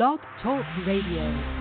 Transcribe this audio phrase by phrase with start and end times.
[0.00, 1.60] Blog Talk Radio.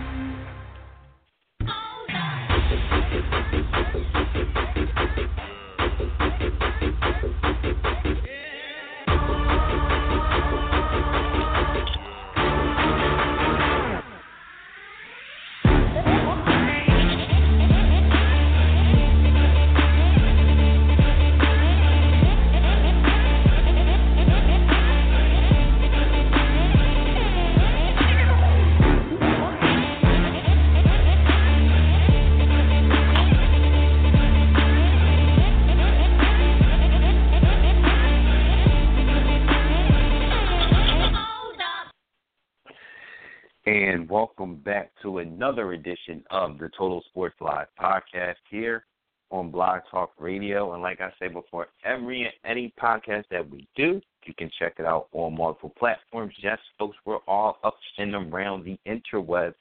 [43.90, 48.86] And welcome back to another edition of the Total Sports Live podcast here
[49.32, 50.74] on Blog Talk Radio.
[50.74, 54.86] And like I said before, every any podcast that we do, you can check it
[54.86, 56.36] out on multiple platforms.
[56.44, 59.56] Yes, folks, we're all up and around the interwebs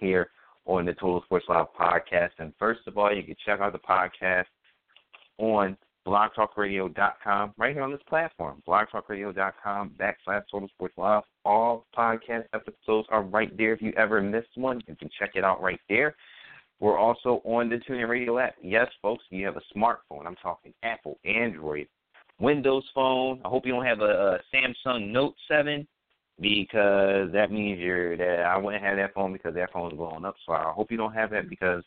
[0.00, 0.30] here
[0.64, 2.30] on the Total Sports Live podcast.
[2.38, 4.46] And first of all, you can check out the podcast
[5.36, 11.22] on blogtalkradio.com right here on this platform, blogtalkradio.com backslash Total Sports Live.
[11.44, 13.72] All podcast episodes are right there.
[13.72, 16.14] If you ever missed one, you can check it out right there.
[16.78, 18.54] We're also on the TuneIn Radio app.
[18.62, 20.26] Yes, folks, you have a smartphone.
[20.26, 21.88] I'm talking Apple, Android,
[22.38, 23.40] Windows Phone.
[23.44, 25.86] I hope you don't have a, a Samsung Note 7
[26.40, 30.24] because that means you're that I wouldn't have that phone because that phone is blowing
[30.24, 30.36] up.
[30.44, 31.82] So I hope you don't have that because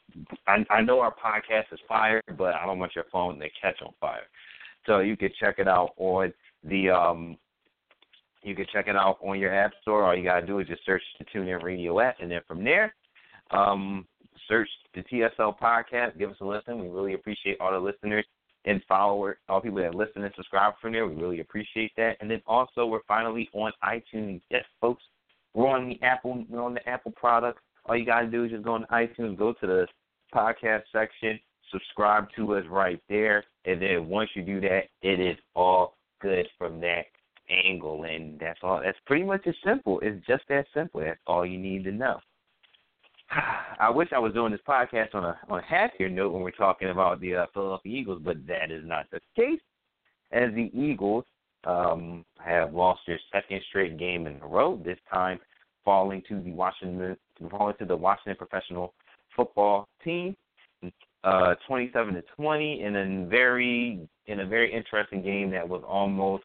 [0.48, 3.82] I, I know our podcast is fire, but I don't want your phone to catch
[3.82, 4.28] on fire.
[4.86, 6.34] So you can check it out on
[6.64, 7.38] the um
[8.42, 10.06] you can check it out on your app store.
[10.06, 12.96] All you gotta do is just search the TuneIn Radio app, and then from there,
[13.52, 14.08] um,
[14.48, 16.18] search the TSL podcast.
[16.18, 16.80] Give us a listen.
[16.80, 18.26] We really appreciate all the listeners
[18.70, 21.08] and followers, all people that listen and subscribe from there.
[21.08, 22.18] We really appreciate that.
[22.22, 24.42] And then also, we're finally on iTunes.
[24.52, 25.04] Yes, folks,
[25.54, 26.46] we're on the Apple.
[26.48, 27.60] We're on the Apple product.
[27.86, 29.88] All you gotta do is just go on iTunes, go to the
[30.34, 31.40] podcast section,
[31.72, 36.48] subscribe to us right there, and then once you do that, it is all good
[36.58, 37.06] from that
[37.50, 38.82] angle, and that's all.
[38.84, 40.00] That's pretty much as simple.
[40.02, 41.02] It's just that simple.
[41.02, 42.20] That's all you need to know.
[43.80, 46.52] I wish I was doing this podcast on a on a happier note when we're
[46.52, 49.62] talking about the uh, Philadelphia Eagles, but that is not the case.
[50.32, 51.26] As the Eagles
[51.64, 55.40] um, have lost their second straight game in a row, this time
[55.86, 57.18] falling to the Washington
[57.50, 58.94] falling to the Washington Professional
[59.36, 60.36] Football Team,
[61.24, 66.44] uh, 27 to 20, in a very in a very interesting game that was almost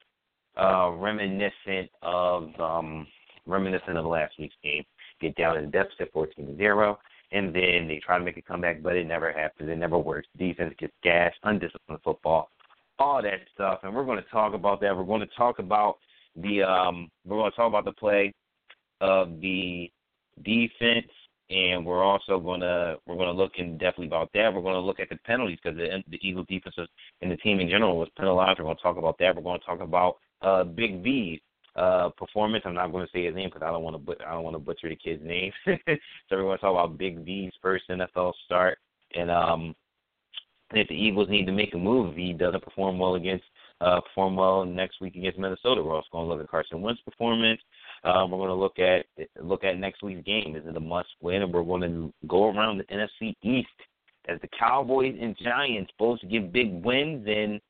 [0.57, 3.07] uh, reminiscent of um,
[3.47, 4.85] reminiscent of last week's game.
[5.21, 6.99] Get down in deficit 14 to zero,
[7.33, 9.69] and then they try to make a comeback, but it never happens.
[9.71, 10.29] It never works.
[10.39, 12.51] Defense gets gashed, undisciplined football,
[12.99, 14.97] all that stuff, and we're going to talk about that.
[14.97, 15.99] We're going to talk about
[16.37, 18.33] the um, we're going to talk about the play
[19.01, 19.91] of the
[20.45, 21.11] defense,
[21.51, 24.53] and we're also going to we're going to look in depthly about that.
[24.53, 26.77] We're going to look at the penalties because the the Eagles defense
[27.21, 28.59] and the team in general was penalized.
[28.59, 29.35] We're going to talk about that.
[29.35, 31.41] We're going to talk about uh, Big V's
[31.77, 32.65] uh, performance.
[32.67, 34.45] I'm not going to say his name because I don't want to but I don't
[34.45, 35.53] want to butcher the kid's name.
[35.67, 35.73] so
[36.31, 38.79] we're going to talk about Big V's first NFL start,
[39.15, 39.75] and um,
[40.73, 43.45] if the Eagles need to make a move, if he doesn't perform well against
[43.81, 47.03] uh, perform well next week against Minnesota, we're also going to look at Carson Wentz
[47.03, 47.61] performance.
[48.05, 49.07] Um, we're going to look at
[49.43, 50.57] look at next week's game.
[50.57, 51.43] Is it a must win?
[51.43, 53.69] And we're going to go around the NFC East
[54.29, 57.61] as the Cowboys and Giants both get big wins and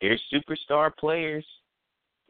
[0.00, 1.44] their superstar players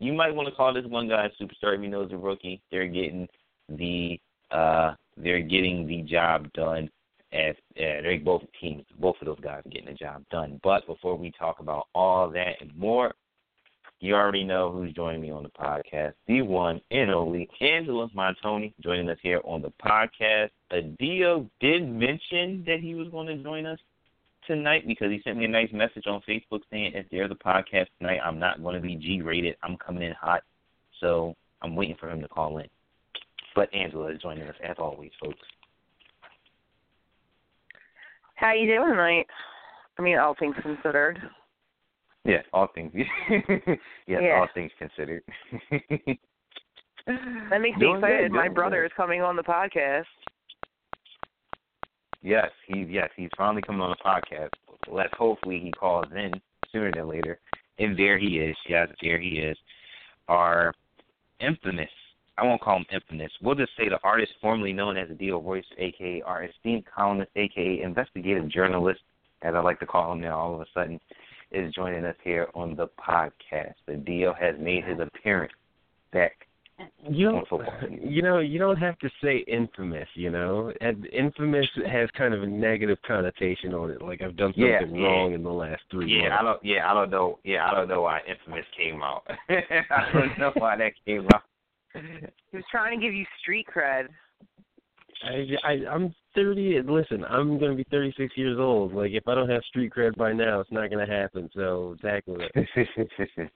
[0.01, 2.61] you might want to call this one guy a superstar if he knows a rookie.
[2.71, 3.29] They're getting
[3.69, 4.19] the
[4.51, 6.91] uh they're getting the job done
[7.33, 10.59] as uh, they're both teams both of those guys are getting the job done.
[10.65, 13.15] But before we talk about all that and more,
[14.01, 16.15] you already know who's joining me on the podcast.
[16.27, 20.51] The one and only Angela Montoni joining us here on the podcast.
[20.73, 23.79] Adio did mention that he was going to join us
[24.47, 27.87] tonight because he sent me a nice message on Facebook saying if there's a podcast
[27.99, 29.57] tonight, I'm not going to be G rated.
[29.63, 30.43] I'm coming in hot.
[31.01, 32.67] So I'm waiting for him to call in.
[33.55, 35.39] But Angela is joining us as always, folks.
[38.37, 39.27] How you doing tonight?
[39.99, 41.19] I mean, all things considered.
[42.25, 42.93] Yes, all things.
[42.97, 44.39] yes, Yeah.
[44.41, 45.23] all things considered.
[47.07, 48.33] That makes me Doing good, excited.
[48.33, 48.87] My brother good.
[48.87, 50.05] is coming on the podcast.
[52.23, 54.51] Yes, he's yes, he's finally coming on the podcast.
[54.91, 56.41] Let's hopefully he calls in
[56.73, 57.39] sooner than later.
[57.79, 58.57] And there he is.
[58.69, 59.57] Yes, there he is.
[60.29, 60.75] Our
[61.41, 61.89] infamous
[62.41, 63.31] I won't call him infamous.
[63.43, 67.83] We'll just say the artist formerly known as Adio Royce, aka our esteemed columnist, aka
[67.83, 69.01] investigative journalist,
[69.43, 70.99] as I like to call him now all of a sudden,
[71.53, 73.75] is joining us here on the podcast.
[73.89, 75.53] Adio has made his appearance
[76.15, 76.47] back
[77.09, 77.47] you don't
[78.03, 82.43] you know you don't have to say infamous you know and infamous has kind of
[82.43, 85.07] a negative connotation on it like i've done something yeah, yeah.
[85.07, 86.37] wrong in the last three yeah months.
[86.39, 90.13] i don't yeah i don't know yeah i don't know why infamous came out i
[90.13, 91.43] don't know why that came out
[91.93, 94.09] he was trying to give you street cred
[95.23, 96.81] I, I I'm 30.
[96.87, 98.95] Listen, I'm going to be 36 years old.
[98.95, 101.51] Like, if I don't have street cred by now, it's not going to happen.
[101.55, 103.51] So tackle it.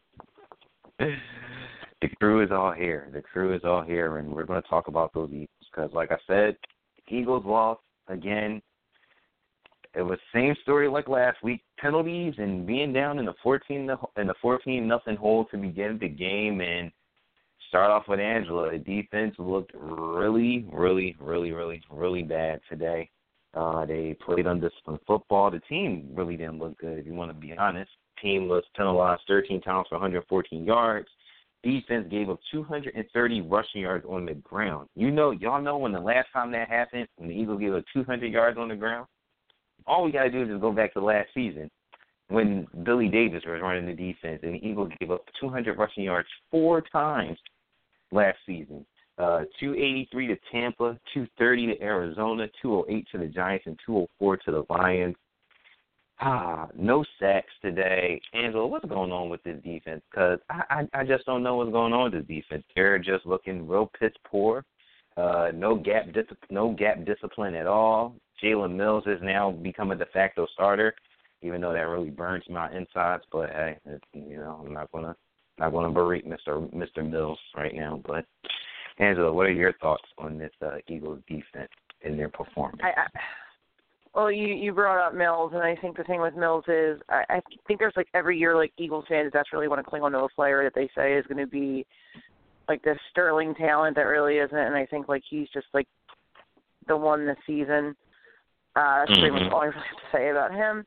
[2.05, 3.09] The crew is all here.
[3.15, 6.13] The crew is all here, and we're going to talk about those Eagles because, like
[6.13, 6.55] I said,
[7.09, 8.61] Eagles lost again.
[9.95, 11.63] It was same story like last week.
[11.79, 16.09] Penalties and being down in the 14 in the 14 nothing hole to begin the
[16.09, 16.93] game, and
[17.71, 18.71] start off with Angela.
[18.71, 23.09] The defense looked really, really, really, really, really bad today.
[23.55, 25.51] Uh, they played undisciplined football.
[25.51, 27.91] The team really didn't look good, if you want to be honest.
[28.21, 31.09] Team was penalized 13 times for 114 yards.
[31.65, 34.89] Defense gave up 230 rushing yards on the ground.
[34.95, 37.85] You know, y'all know when the last time that happened, when the Eagles gave up
[37.93, 39.07] 200 yards on the ground.
[39.87, 41.71] All we gotta do is just go back to last season
[42.29, 46.29] when Billy Davis was running the defense, and the Eagles gave up 200 rushing yards
[46.51, 47.39] four times
[48.13, 48.85] last season.
[49.19, 54.65] Uh, 283 to Tampa, 230 to Arizona, 208 to the Giants, and 204 to the
[54.71, 55.15] Lions.
[56.21, 58.21] Ah, no sacks today.
[58.33, 60.03] Angela, what's going on with this defense?
[60.11, 60.63] Because I,
[60.95, 62.65] I I just don't know what's going on with this defense.
[62.75, 64.65] They're just looking real piss poor.
[65.17, 68.15] Uh, no gap dis- no gap discipline at all.
[68.43, 70.95] Jalen Mills has now become a de facto starter,
[71.43, 73.25] even though that really burns my insides.
[73.33, 75.17] But hey, it's, you know I'm not gonna
[75.59, 76.73] not gonna berate Mr.
[76.73, 77.09] Mr.
[77.09, 78.01] Mills right now.
[78.07, 78.25] But
[78.99, 81.71] Angela, what are your thoughts on this uh, Eagles defense
[82.05, 82.81] and their performance?
[82.85, 83.07] I, I
[84.15, 87.25] well, you you brought up Mills, and I think the thing with Mills is I,
[87.29, 90.13] I think there's like every year like Eagles fans that's really want to cling on
[90.13, 91.85] to a player that they say is going to be
[92.69, 95.89] like this sterling talent that really isn't, and I think like he's just like
[96.87, 97.97] the one this season.
[98.77, 99.53] Uh, that's pretty much Mhm.
[99.53, 100.85] all I really have to say about him.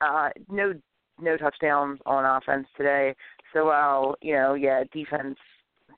[0.00, 0.74] Uh, no
[1.20, 3.14] no touchdowns on offense today.
[3.52, 5.38] So while you know, yeah, defense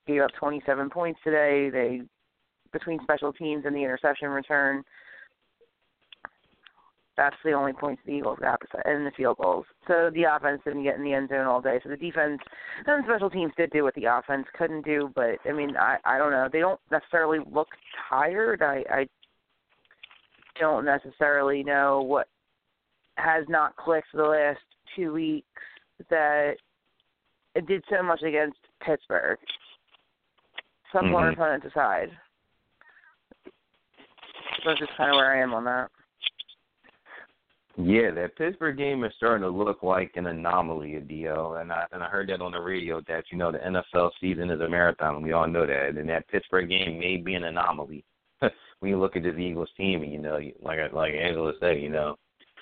[0.06, 1.70] gave up 27 points today.
[1.70, 2.02] They
[2.72, 4.84] between special teams and the interception return
[7.16, 9.66] that's the only points the Eagles got in the field goals.
[9.86, 11.80] So the offense didn't get in the end zone all day.
[11.82, 12.40] So the defense
[12.86, 15.12] and special teams did do what the offense couldn't do.
[15.14, 16.48] But I mean, I I don't know.
[16.52, 17.68] They don't necessarily look
[18.08, 18.62] tired.
[18.62, 19.06] I I
[20.58, 22.28] don't necessarily know what
[23.16, 24.60] has not clicked the last
[24.96, 25.46] two weeks
[26.10, 26.54] that
[27.54, 29.38] it did so much against Pittsburgh.
[30.92, 31.32] Some Mhm.
[31.32, 32.16] opponent aside.
[34.64, 35.90] That's just kind of where I am on that.
[37.76, 41.54] Yeah, that Pittsburgh game is starting to look like an anomaly, Dio.
[41.54, 44.50] And I and I heard that on the radio that you know the NFL season
[44.50, 45.16] is a marathon.
[45.16, 48.04] And we all know that, and that Pittsburgh game may be an anomaly.
[48.40, 52.16] when you look at this Eagles team, you know, like like Angela said, you know,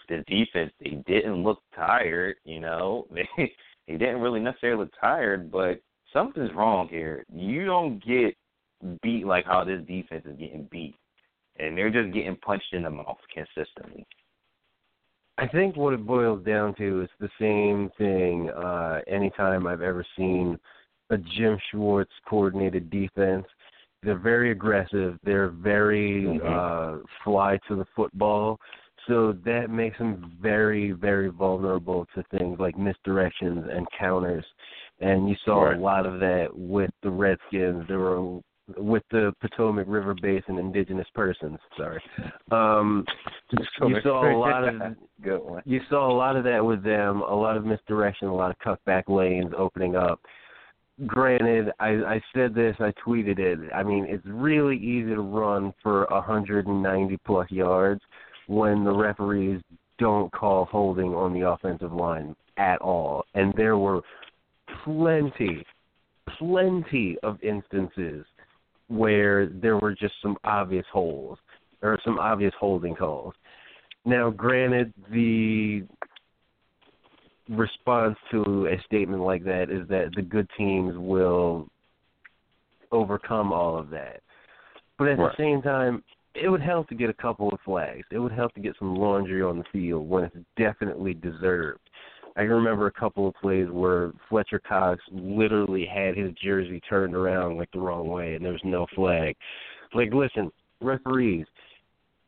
[0.08, 2.36] the defense they didn't look tired.
[2.44, 3.28] You know, they
[3.86, 7.26] they didn't really necessarily look tired, but something's wrong here.
[7.30, 8.34] You don't get
[9.02, 10.94] beat like how this defense is getting beat,
[11.58, 14.06] and they're just getting punched in the mouth consistently.
[15.38, 18.50] I think what it boils down to is the same thing.
[18.50, 20.58] Uh, anytime I've ever seen
[21.10, 23.46] a Jim Schwartz coordinated defense,
[24.02, 25.18] they're very aggressive.
[25.22, 26.44] They're very Mhm.
[26.44, 28.58] uh, fly to the football.
[29.06, 34.46] So that makes them very, very vulnerable to things like misdirections and counters.
[35.00, 35.76] And you saw Right.
[35.76, 37.86] a lot of that with the Redskins.
[37.88, 38.40] There were
[38.76, 41.58] with the Potomac River Basin indigenous persons.
[41.76, 42.02] Sorry.
[42.50, 43.04] Um,
[43.82, 45.62] you saw a lot of good one.
[45.64, 48.58] you saw a lot of that with them, a lot of misdirection, a lot of
[48.58, 50.20] cutback lanes opening up.
[51.06, 53.58] Granted, I, I said this, I tweeted it.
[53.74, 58.02] I mean, it's really easy to run for 190 plus yards
[58.46, 59.62] when the referees
[59.98, 63.24] don't call holding on the offensive line at all.
[63.34, 64.02] And there were
[64.84, 65.64] plenty,
[66.38, 68.24] plenty of instances
[68.92, 71.38] where there were just some obvious holes
[71.82, 73.34] or some obvious holding calls.
[74.04, 75.84] Now, granted, the
[77.48, 81.68] response to a statement like that is that the good teams will
[82.90, 84.20] overcome all of that.
[84.98, 85.30] But at Right.
[85.30, 88.06] the same time, it would help to get a couple of flags.
[88.10, 91.81] It would help to get some laundry on the field when it's definitely deserved.
[92.36, 97.14] I can remember a couple of plays where Fletcher Cox literally had his jersey turned
[97.14, 99.36] around like the wrong way and there was no flag.
[99.94, 101.46] Like listen, referees,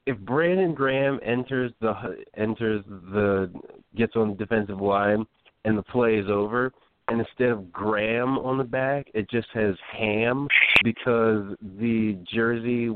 [0.06, 1.94] if Brandon Graham enters the
[2.37, 3.50] enters the
[3.96, 5.25] gets on the defensive line
[5.64, 6.73] and the play is over,
[7.08, 10.46] and instead of Graham on the back, it just has Ham
[10.82, 12.90] because the jersey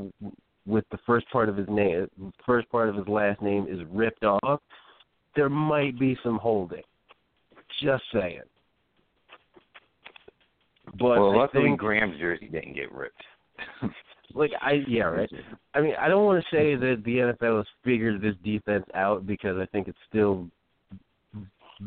[0.65, 2.07] with the first part of his name,
[2.45, 4.61] first part of his last name is ripped off.
[5.35, 6.83] There might be some holding.
[7.81, 8.41] Just saying.
[10.97, 13.23] But well, I luckily think, Graham's jersey didn't get ripped.
[14.33, 15.29] like I yeah right.
[15.73, 19.25] I mean I don't want to say that the NFL has figured this defense out
[19.25, 20.49] because I think it's still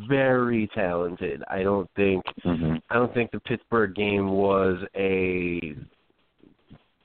[0.08, 1.42] very talented.
[1.48, 2.76] I don't think mm-hmm.
[2.90, 5.74] I don't think the Pittsburgh game was a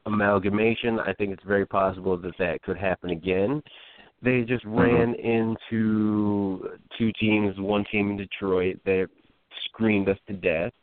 [0.05, 0.99] amalgamation.
[0.99, 3.61] I think it's very possible that that could happen again.
[4.21, 4.79] They just Mm-hmm.
[4.79, 9.07] ran into two teams, one team in Detroit that
[9.65, 10.73] screened us to death,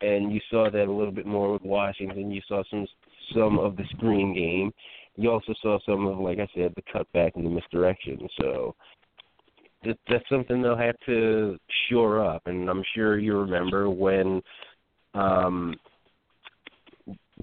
[0.00, 2.30] and you saw that a little bit more with Washington.
[2.30, 2.86] You saw some
[3.34, 4.72] some of the screen game.
[5.16, 8.28] You also saw some of, like I said, the cutback and the misdirection.
[8.40, 8.74] So
[9.84, 11.56] that, that's something they'll have to
[11.88, 12.42] shore up.
[12.46, 14.42] And I'm sure you remember when
[15.14, 15.76] um,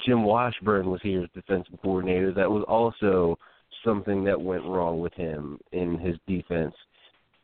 [0.06, 2.34] Jim Washburn was here as defensive coordinator.
[2.34, 3.40] That was also
[3.84, 6.74] something that went wrong with him in his defense.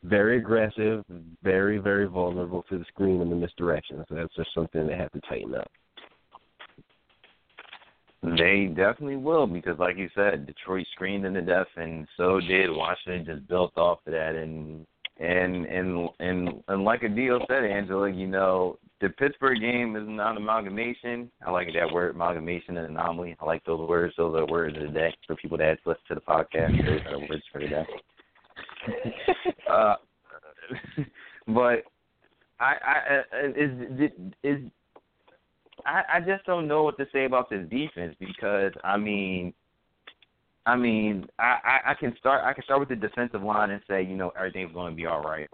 [0.03, 1.03] Very aggressive,
[1.43, 4.05] very very vulnerable to the screen and the misdirection.
[4.07, 5.69] So that's just something they have to tighten up.
[8.23, 12.69] They definitely will because, like you said, Detroit screened them to death, and so did
[12.69, 13.25] Washington.
[13.25, 14.85] Just built off of that, and
[15.19, 20.31] and and and and like Adio said, Angela, you know, the Pittsburgh game is not
[20.31, 21.29] an amalgamation.
[21.45, 23.35] I like that word, amalgamation and anomaly.
[23.39, 24.13] I like those words.
[24.17, 26.83] Those are words of the day for people that listen to the podcast.
[26.83, 27.85] Those are words for the day.
[29.71, 29.95] uh,
[31.47, 31.83] but
[32.59, 34.11] I, I is
[34.43, 34.59] is
[35.85, 39.53] I, I just don't know what to say about this defense because I mean,
[40.65, 43.81] I mean, I, I, I can start I can start with the defensive line and
[43.87, 45.49] say you know everything's going to be all right.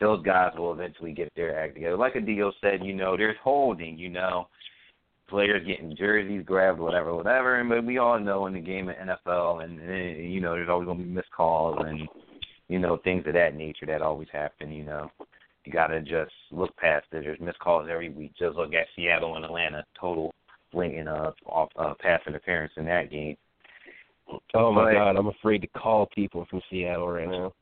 [0.00, 1.96] Those guys will eventually get their act together.
[1.96, 4.48] Like Adio said, you know, there's holding, you know,
[5.28, 7.60] players getting jerseys grabbed, whatever, whatever.
[7.60, 10.68] And but we all know in the game of NFL, and, and you know, there's
[10.68, 12.08] always going to be missed calls and
[12.68, 14.70] you know things of that nature that always happen.
[14.72, 15.10] You know,
[15.64, 17.22] you got to just look past it.
[17.24, 18.32] There's missed calls every week.
[18.38, 20.34] Just look at Seattle and Atlanta, total
[20.72, 23.36] blinking uh, off uh, pass interference in that game.
[24.54, 27.52] Oh my But- God, I'm afraid to call people from Seattle right now.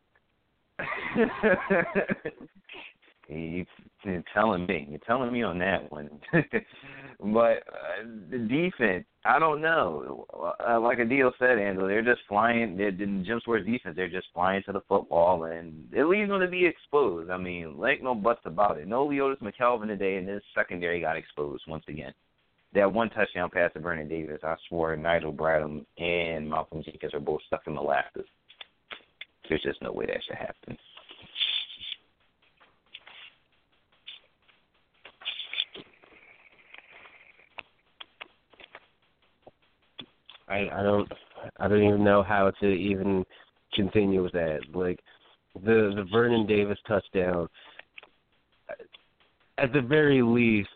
[3.29, 3.67] you,
[4.05, 4.87] you're telling me.
[4.89, 6.09] You're telling me on that one.
[6.33, 10.27] but uh, the defense, I don't know.
[10.67, 12.77] Uh, like Adio said, Angela, they're just flying.
[12.77, 16.41] They're, in Jim Schwartz defense, they're just flying to the football, and they're leaving them
[16.41, 17.31] to be exposed.
[17.31, 18.89] I mean, like no buts about it.
[18.89, 22.13] No Leodis McKelvin today, and this secondary got exposed once again.
[22.75, 27.21] That one touchdown pass to Vernon Davis, I swore Nigel Bradham and Malcolm Jenkins are
[27.21, 28.27] both stuck in the molasses.
[29.49, 30.77] There's just no way that should happen.
[40.49, 41.11] I I don't
[41.59, 43.25] I don't even know how to even
[43.75, 44.61] continue with that.
[44.73, 45.01] Like
[45.55, 47.49] the the Vernon Davis touchdown.
[49.59, 50.69] At the very least,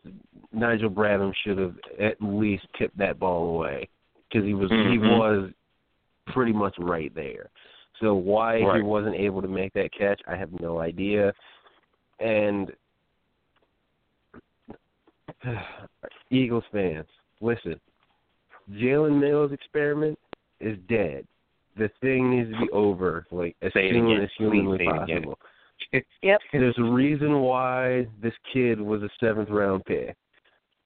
[0.52, 3.88] Nigel Bradham should have at least tipped that ball away
[4.29, 5.19] because he was he Mhm.
[5.19, 5.50] was
[6.26, 7.50] pretty much right there.
[8.03, 11.33] So why he wasn't able to make that catch, I have no idea.
[12.19, 12.73] And
[16.31, 17.07] Eagles fans,
[17.41, 17.81] listen.
[18.73, 20.19] Jalen Mills experiment
[20.61, 21.25] is dead.
[21.79, 25.03] The thing needs to be over, like as Say soon as humanly Please say it
[25.03, 25.17] again.
[25.23, 25.39] possible.
[26.23, 26.41] Yep.
[26.53, 30.17] There's a reason why this kid was a seventh round pick.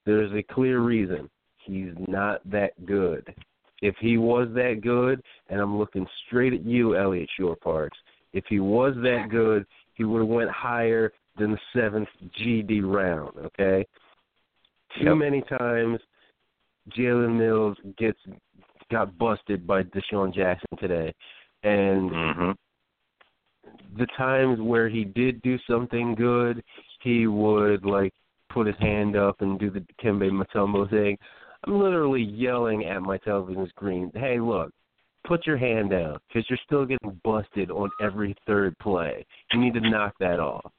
[0.05, 1.29] There's a clear reason.
[1.63, 3.33] He's not that good.
[3.81, 7.97] If he was that good, and I'm looking straight at you, Eliot Shorr-Parks,
[8.33, 13.37] if he was that good, he would have went higher than the seventh GD round,
[13.37, 13.85] okay?
[14.97, 15.17] Too Yep.
[15.17, 15.99] many times
[16.97, 18.19] Jalen Mills gets
[18.89, 21.13] got busted by DeSean Jackson today.
[21.63, 22.51] And Mm-hmm.
[23.97, 26.63] the times where he did do something good,
[27.01, 28.13] he would like
[28.49, 31.17] put his hand up and do the Kembe Mutombo thing.
[31.67, 34.71] I'm literally yelling at my television screen, "Hey, look,
[35.25, 39.25] put your hand down because you're still getting busted on every third play.
[39.51, 40.71] You need to knock that off."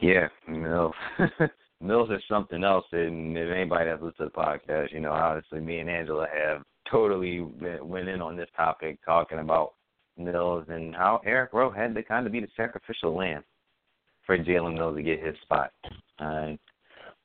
[0.00, 0.94] Yeah, Mills.
[1.80, 5.60] Mills is something else, and if anybody that's listened to the podcast, you know, obviously
[5.60, 9.72] me and Angela have totally went in on this topic, talking about
[10.18, 13.42] Mills and how Eric Rowe had to kind of be the sacrificial lamb
[14.26, 15.72] for Jalen Mills to get his spot.
[16.18, 16.58] I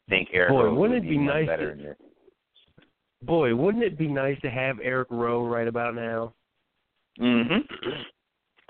[0.10, 1.98] think Eric Boy, Rowe wouldn't would it be much nice better to- in this.
[3.22, 6.34] Boy, wouldn't it be nice to have Eric Rowe right about now?
[7.20, 7.60] Mm-hmm.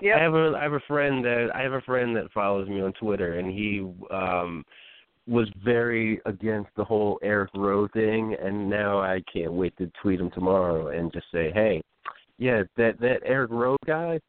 [0.00, 0.16] Yep.
[0.16, 2.80] I have a I have a friend that I have a friend that follows me
[2.80, 4.64] on Twitter, and he um
[5.26, 10.20] was very against the whole Eric Rowe thing, and now I can't wait to tweet
[10.20, 11.82] him tomorrow and just say, hey,
[12.38, 14.20] yeah, that that Eric Rowe guy,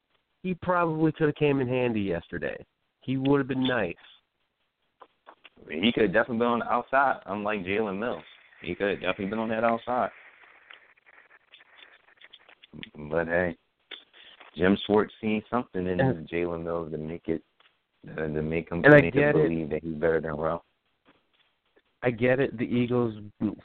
[0.42, 2.58] he probably could have came in handy yesterday.
[3.02, 3.94] He would have been nice.
[5.70, 8.24] He could have definitely been on the outside, unlike Jalen Mills.
[8.62, 10.10] He could have definitely been on that outside.
[13.10, 13.58] But hey,
[14.56, 15.98] Jim Schwartz seen something in
[16.32, 17.44] Jalen Mills to make it
[18.12, 19.50] uh, to make him I make him get it.
[19.50, 20.64] believe that he's better than Ralph.
[22.04, 22.58] I get it.
[22.58, 23.16] The Eagles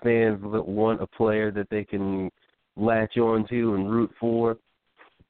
[0.02, 2.30] fans want a player that they can
[2.76, 4.56] latch on to and root for.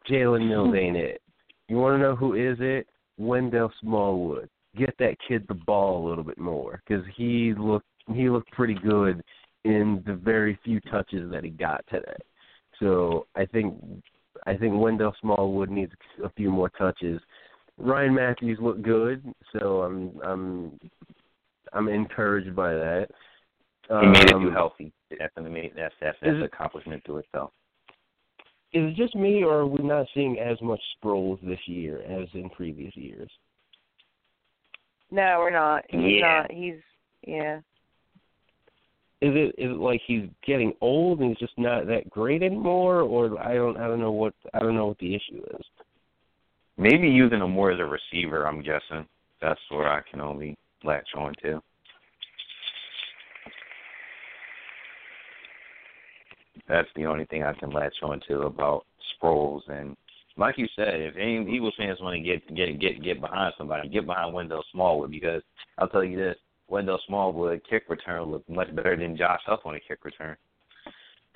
[0.09, 1.21] Jalen Mills ain't it.
[1.69, 2.87] You want to know who is it?
[3.19, 4.49] Wendell Smallwood.
[4.77, 8.75] Get that kid the ball a little bit more because he looked he looked pretty
[8.75, 9.23] good
[9.65, 12.17] in the very few touches that he got today.
[12.81, 13.75] So I think
[14.47, 15.93] I think Wendell Smallwood needs
[16.25, 17.21] a few more touches.
[17.79, 20.79] Ryan Mathews looked good, so I'm I'm
[21.73, 23.09] I'm encouraged by that.
[23.89, 24.93] He made it Um, too healthy.
[25.19, 25.73] That's an amazing.
[25.77, 27.53] That's that's that's an accomplishment to itself.
[28.73, 32.27] Is it just me, or are we not seeing as much Sproles this year as
[32.33, 33.31] in previous years?
[35.13, 35.85] No, we're not.
[35.91, 36.41] He's Yeah.
[36.41, 36.51] not.
[36.51, 36.81] He's
[37.23, 37.59] yeah.
[39.21, 43.03] Is it is it like he's getting old and he's just not that great anymore,
[43.03, 45.67] or I don't I don't know what I don't know what the issue is.
[46.79, 48.47] Maybe using him more as a receiver.
[48.47, 49.07] I'm guessing
[49.41, 51.63] that's where I can only latch on to.
[56.69, 58.87] That's the only thing I can latch on to about
[59.23, 59.69] Sproles.
[59.69, 59.95] And
[60.37, 63.89] like you said, if any Eagles fans want to get get get get behind somebody,
[63.89, 65.43] get behind Wendell Smallwood because
[65.79, 66.37] I'll tell you this:
[66.69, 70.37] Wendell Smallwood kick return looked much better than Josh Huff on a kick return.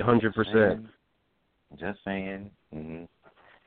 [0.01, 0.87] Hundred percent.
[1.79, 2.51] Just saying.
[2.73, 3.05] hmm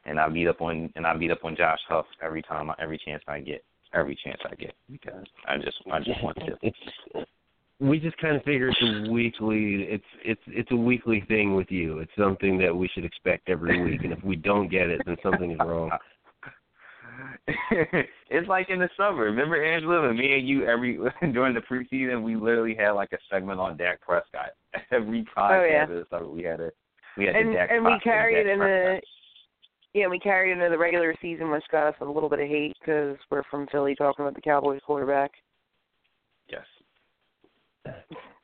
[0.06, 3.00] And I beat up on and I beat up on Josh Huff every time, every
[3.04, 7.26] chance I get, every chance I get because I just I just want to.
[7.80, 11.56] It's we just kind of figure it's a weekly it's it's it's a weekly thing
[11.56, 12.00] with you.
[12.00, 15.16] It's something that we should expect every week, and if we don't get it, then
[15.24, 15.92] something is wrong.
[18.30, 19.24] it's like in the summer.
[19.24, 20.98] Remember Angela and me and you every
[21.34, 24.52] during the preseason we literally had like a segment on Dak Prescott.
[24.92, 25.84] Every podcast Oh, yeah.
[25.84, 26.72] of the summer we had a
[27.18, 29.02] we had And the Dak and we Prescott- carried Dak in the
[29.94, 32.48] yeah we carried it into the regular season, which got us a little bit of
[32.48, 35.32] hate because we're from Philly talking about the Cowboys quarterback.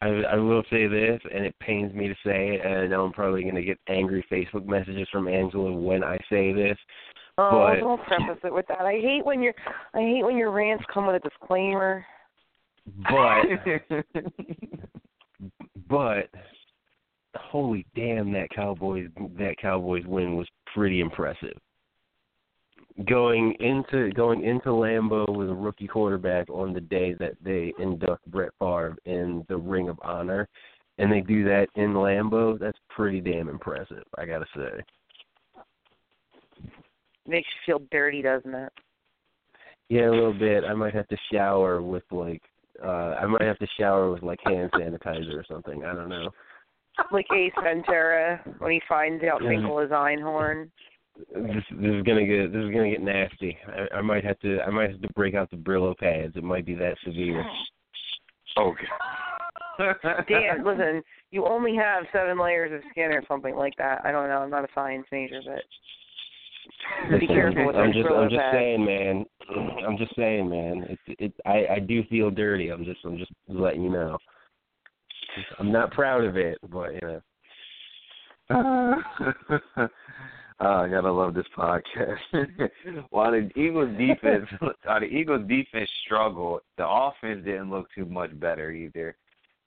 [0.01, 3.05] I, I will say this, and it pains me to say it, and I know
[3.05, 6.77] I'm probably going to get angry Facebook messages from Angela when I say this.
[7.37, 8.81] Oh, But- don't preface it with that.
[8.81, 9.53] I hate when your
[9.93, 12.05] I hate when your rants come with a disclaimer.
[13.09, 13.45] But
[15.89, 16.29] but
[17.35, 21.57] holy damn, that Cowboys that Cowboys win was pretty impressive.
[23.03, 28.25] Going into going into Lambeau with a rookie quarterback on the day that they induct
[28.31, 30.47] Brett Favre in the Ring of Honor,
[30.97, 34.03] and they do that in Lambeau, that's pretty damn impressive.
[34.17, 35.61] I gotta say.
[37.27, 38.71] Makes you feel dirty, doesn't it?
[39.89, 40.63] Yeah, a little bit.
[40.63, 42.41] I might have to shower with like
[42.81, 45.83] uh I might have to shower with like hand sanitizer or something.
[45.83, 46.29] I don't know.
[47.11, 49.41] Like Ace Ventura when he finds out.
[49.41, 50.69] Finkel is Einhorn.
[51.17, 53.57] This, this is gonna get this is gonna get nasty.
[53.67, 56.35] I, I might have to I might have to break out the Brillo pads.
[56.35, 57.45] It might be that severe.
[58.57, 58.73] Oh
[59.77, 60.25] God.
[60.27, 61.01] Dan, listen,
[61.31, 64.01] you only have seven layers of skin or something like that.
[64.05, 64.37] I don't know.
[64.37, 65.63] I'm not a science major, but
[67.09, 68.55] be Listen, careful with I'm those just Brillo I'm just pads.
[68.55, 69.25] saying, man.
[69.87, 70.85] I'm just saying, man.
[70.89, 72.69] It it I I do feel dirty.
[72.69, 74.17] I'm just I'm just letting you know.
[75.59, 77.21] I'm not proud of it, but you know.
[80.59, 82.17] oh, I gotta love this podcast.
[83.09, 84.45] while the Eagles defense,
[84.83, 89.15] while the Eagles defense struggled, the offense didn't look too much better either.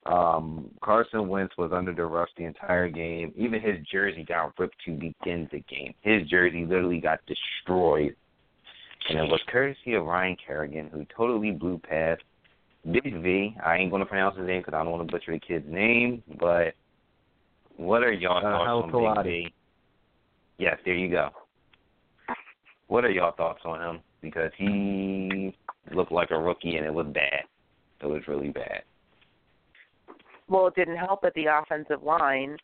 [0.06, 3.32] Um, Carson Wentz was under the rush the entire game.
[3.36, 5.92] Even his jersey got ripped to begin the game.
[6.00, 8.16] His jersey literally got destroyed,
[9.08, 12.22] and it was courtesy of Ryan Kerrigan, who totally blew past
[12.90, 13.54] Big V.
[13.64, 16.22] I ain't gonna pronounce his name because I don't want to butcher the kid's name,
[16.40, 16.74] but
[17.76, 19.24] what are y'all Uh, thoughts on.
[19.24, 19.54] Big V?
[20.58, 21.30] Yes, there you go.
[22.88, 24.00] What are y'all thoughts on him?
[24.22, 25.54] Because he
[25.94, 27.44] looked like a rookie and it was bad.
[28.02, 28.82] It was really bad.
[30.48, 32.56] well, it didn't help that the offensive line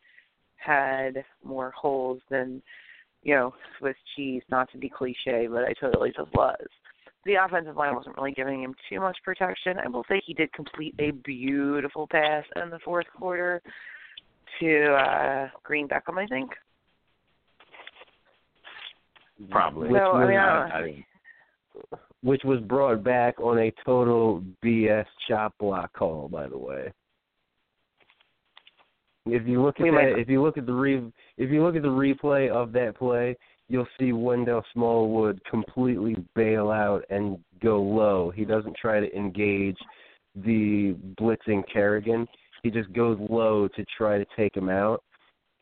[0.57, 2.63] had more holes than,
[3.23, 6.67] you know, Swiss cheese, not to be cliche, but I totally just was.
[7.27, 9.79] The offensive line wasn't really giving him too much protection.
[9.79, 13.63] I will say he did complete a beautiful pass in the fourth quarter
[14.61, 16.51] to uh Green Beckham, I think.
[19.51, 19.91] Probably.
[19.91, 21.05] No, I mean, I, I, I,
[22.23, 26.93] which was brought back on a total BS chop block call, by the way.
[29.27, 31.03] If you look at that, if you look at the re,
[31.39, 33.37] if you look at the replay of that play,
[33.69, 38.31] you'll see Wendell Smallwood completely bail out and go low.
[38.31, 39.79] He doesn't try to engage
[40.35, 42.27] the blitzing Kerrigan.
[42.63, 45.03] He just goes low to try to take him out,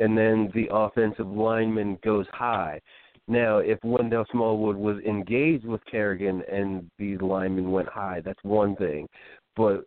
[0.00, 2.80] and then the offensive lineman goes high.
[3.28, 8.74] Now, if Wendell Smallwood was engaged with Kerrigan and the lineman went high, that's one
[8.76, 9.08] thing.
[9.56, 9.84] But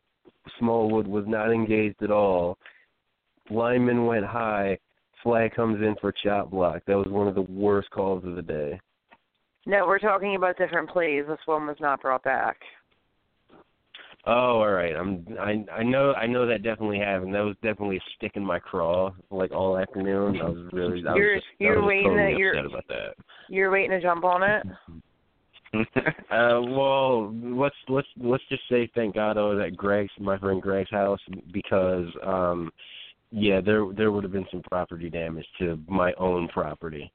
[0.59, 2.57] Smallwood was not engaged at all.
[3.49, 4.77] Lineman went high.
[5.21, 6.81] Flag comes in for chop block.
[6.87, 8.79] That was one of the worst calls of the day.
[9.65, 11.25] no, we're talking about different plays.
[11.27, 12.57] This one was not brought back.
[14.27, 14.95] Oh, all right.
[14.95, 17.33] I'm I I know I know that definitely happened.
[17.35, 20.41] That was definitely a stick in my craw like all afternoon.
[20.41, 23.15] I was really I You're- just, you're was waiting totally that you're- about that.
[23.49, 24.65] You're waiting to jump on it.
[26.31, 30.61] Uh, well, let's let's let's just say thank God I was at Greg's, my friend
[30.61, 31.19] Greg's house,
[31.51, 32.71] because um,
[33.31, 37.11] yeah, there there would have been some property damage to my own property.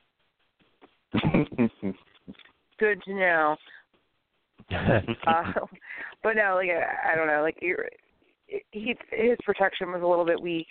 [1.13, 3.57] Good to know.
[5.27, 5.53] Uh,
[6.23, 7.89] but no, like I, I don't know, like you're,
[8.73, 10.67] he his protection was a little bit weak.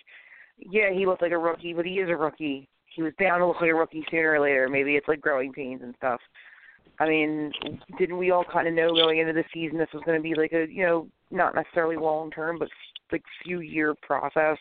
[0.58, 2.68] Yeah, he looked like a rookie, but he is a rookie.
[2.86, 4.68] He was bound to look like a rookie sooner or later.
[4.68, 6.20] Maybe it's like growing pains and stuff.
[7.00, 7.52] I mean,
[7.98, 10.36] didn't we all kind of know going into the season this was going to be
[10.36, 12.70] like a you know not necessarily long term, but
[13.12, 14.58] like few year process?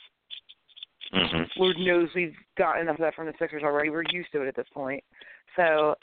[1.12, 3.90] hmm Lord knows we've gotten enough of that from the Sixers already.
[3.90, 5.02] We're used to it at this point.
[5.56, 5.94] So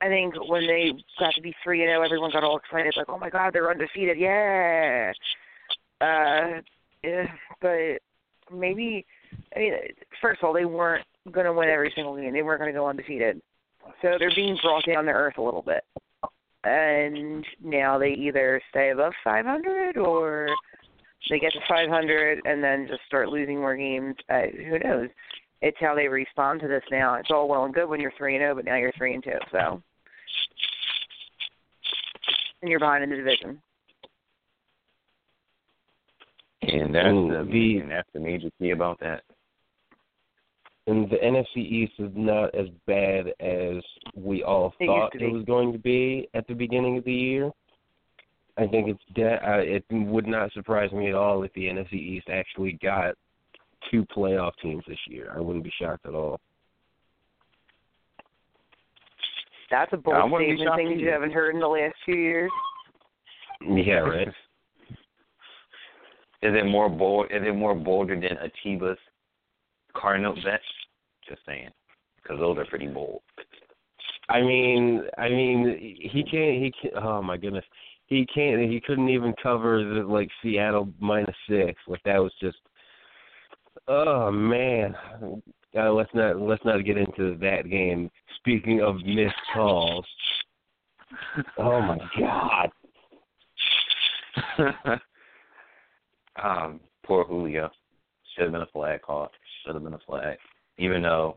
[0.00, 3.08] I think when they got to be three and zero, everyone got all excited, like,
[3.08, 4.18] "Oh my God, they're undefeated!
[4.18, 5.12] Yeah!"
[6.00, 6.60] Uh,
[7.02, 7.26] yeah,
[7.60, 7.98] but
[8.52, 9.04] maybe,
[9.56, 9.72] I mean,
[10.20, 12.32] first of all, they weren't going to win every single game.
[12.32, 13.40] They weren't going to go undefeated,
[14.02, 15.84] so they're being brought down to earth a little bit.
[16.64, 20.48] And now they either stay above 500 or
[21.30, 24.16] they get to 500 and then just start losing more games.
[24.28, 25.08] Uh, who knows?
[25.60, 27.14] It's how they respond to this now.
[27.14, 29.22] It's all well and good when you're three and zero, but now you're three and
[29.22, 29.38] two.
[29.50, 29.82] So,
[32.62, 33.60] and you're behind in the division.
[36.62, 39.22] And that's Ooh, the, the- and that's the major key about that.
[40.86, 43.82] And the NFC East is not as bad as
[44.14, 47.50] we all It thought it was going to be at the beginning of the year.
[48.56, 51.92] I think it's de- uh, it would not surprise me at all if the NFC
[51.92, 53.14] East actually got
[53.90, 55.30] two playoff teams this year.
[55.36, 56.40] I wouldn't be shocked at all.
[59.70, 62.50] That's a bold wouldn't statement, shocked things you haven't heard in the last few years.
[63.60, 64.28] Yeah, right.
[66.40, 67.26] Is it more bold?
[67.26, 68.98] Is it more bolder than Atiba's
[69.94, 70.60] Cardinal bet?
[71.28, 71.70] Just saying,
[72.22, 73.20] because those are pretty bold.
[74.28, 76.62] I mean, I mean, he can't.
[76.62, 76.94] He can't.
[77.04, 77.64] Oh my goodness,
[78.06, 78.70] he can't.
[78.70, 81.80] He couldn't even cover the like Seattle minus six.
[81.86, 82.58] Like that was just.
[83.86, 84.94] Oh man,
[85.76, 88.10] uh, let's not let's not get into that game.
[88.38, 90.06] Speaking of missed calls,
[91.58, 92.70] oh my god.
[96.42, 97.70] um, poor Julio.
[98.34, 99.30] Should have been a flag call.
[99.64, 100.38] Should have been a flag.
[100.78, 101.36] Even though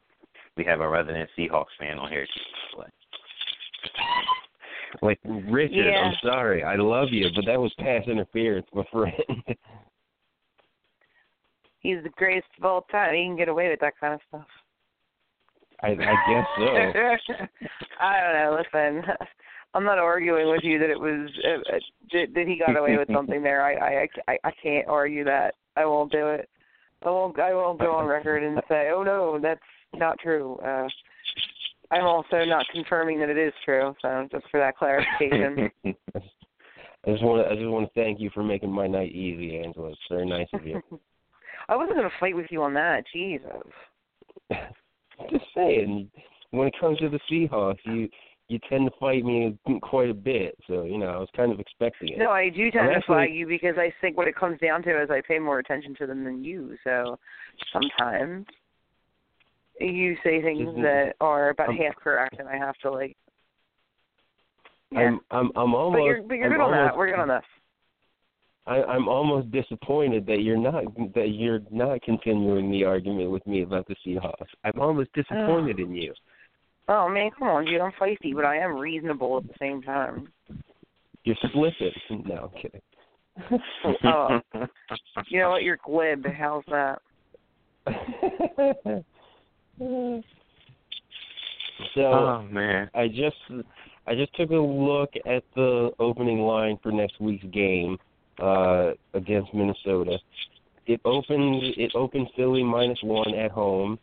[0.56, 2.28] we have a resident Seahawks fan on here.
[2.78, 2.90] But
[5.02, 6.02] Like Richard, Yeah.
[6.02, 9.16] I'm sorry, I love you, but that was pass interference, my friend.
[11.82, 13.14] He's the greatest of all time.
[13.16, 14.48] He can get away with that kind of stuff.
[15.82, 17.46] I, I guess so.
[18.00, 18.58] I don't know.
[18.60, 19.04] Listen,
[19.74, 21.80] I'm not arguing with you that it was uh, uh,
[22.14, 23.64] that, that he got away with something there.
[23.64, 25.56] I, I I I can't argue that.
[25.76, 26.50] I won't do it.
[27.04, 29.60] I won't I won't go on record and say, oh no, that's
[29.96, 30.58] not true.
[30.58, 30.88] Uh,
[31.90, 33.96] I'm also not confirming that it is true.
[34.02, 35.72] So just for that clarification.
[37.04, 39.58] I just want to I just want to thank you for making my night easy,
[39.58, 39.90] Angela.
[39.90, 40.82] It's very nice of you.
[41.72, 43.04] I wasn't going to fight with you on that.
[43.14, 43.50] Jesus.
[45.32, 46.12] just saying,
[46.52, 48.10] when it comes to the Seahawks, you
[48.50, 51.62] you tend to fight me quite a bit, so you know I was kind of
[51.62, 52.18] expecting it.
[52.18, 54.60] No, I do tend I'm to actually- flag you because I think what it comes
[54.60, 56.76] down to is I pay more attention to them than you.
[56.84, 57.18] So
[57.72, 58.46] sometimes
[59.80, 60.82] you say things Mhm.
[60.82, 63.16] that are about I'm- half correct, and I have to like.
[64.92, 66.98] Yeah, I'm I'm I'm almost but you're but you're good on that.
[66.98, 67.46] We're good on this.
[68.68, 70.84] I, I'm almost disappointed that you're not
[71.16, 74.48] that you're not continuing the argument with me about the Seahawks.
[74.64, 76.14] I'm almost disappointed in you.
[76.88, 77.82] Oh man, come on, dude.
[77.82, 80.28] I'm feisty, but I am reasonable at the same time.
[81.24, 81.94] You're slipping.
[82.26, 82.82] No, I'm kidding.
[84.04, 84.40] Oh,
[85.30, 85.64] you know what?
[85.64, 86.26] You're glib.
[86.38, 87.02] How's that?
[91.96, 93.36] So oh man, I just
[94.06, 97.98] I just took a look at the opening line for next week's game
[98.42, 100.18] uh, against Minnesota.
[100.88, 104.00] It opened it opened Philly minus one at home,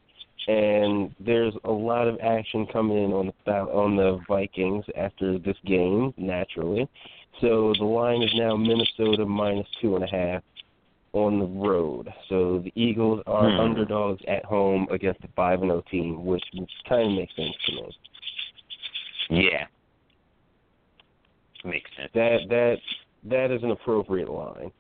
[0.46, 5.56] and there's a lot of action coming in on the on the Vikings after this
[5.66, 6.88] game naturally.
[7.40, 10.42] So the line is now Minnesota minus two and a half
[11.12, 12.12] on the road.
[12.28, 13.60] So the Eagles are Hmm.
[13.60, 17.54] underdogs at home against the five and O team, which, which kind of makes sense
[17.66, 17.96] to me.
[19.30, 19.66] yeah,
[21.64, 22.10] makes sense.
[22.14, 22.78] That that
[23.24, 24.70] that is an appropriate line.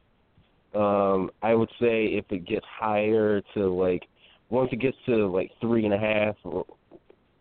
[0.74, 4.06] Um, I would say if it gets higher to like
[4.50, 6.64] once it gets to like three and a half or,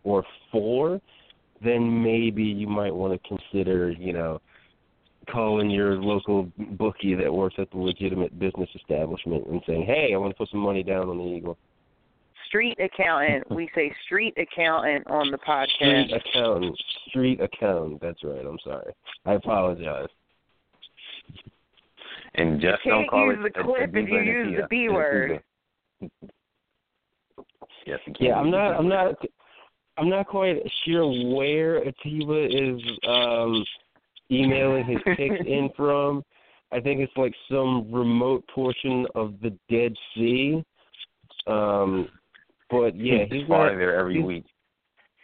[0.04, 1.00] or four,
[1.62, 4.40] then maybe you might want to consider, you know,
[5.30, 10.16] calling your local bookie that works at the legitimate business establishment and saying, "Hey, I
[10.16, 11.58] want to put some money down on the Eagle."
[12.46, 13.50] Street accountant.
[13.50, 16.06] we say street accountant on the podcast.
[16.06, 16.82] Street accountant.
[17.08, 18.00] Street accountant.
[18.00, 18.44] That's right.
[18.44, 18.94] I'm sorry.
[19.26, 20.08] I apologize.
[22.34, 24.24] And just You don't can't call use it the a- a clip if you Viva
[24.24, 25.40] use the B word.
[27.86, 28.76] Yes, you can't Yeah, I'm not.
[28.76, 29.14] I'm not.
[29.96, 33.64] I'm not quite sure where Atiba is um,
[34.30, 36.22] emailing his pics in from.
[36.70, 40.62] I think it's like some remote portion of the Dead Sea.
[41.46, 42.08] Um,
[42.70, 43.78] but yeah, he's he's farther not.
[43.78, 44.44] there every he's- week.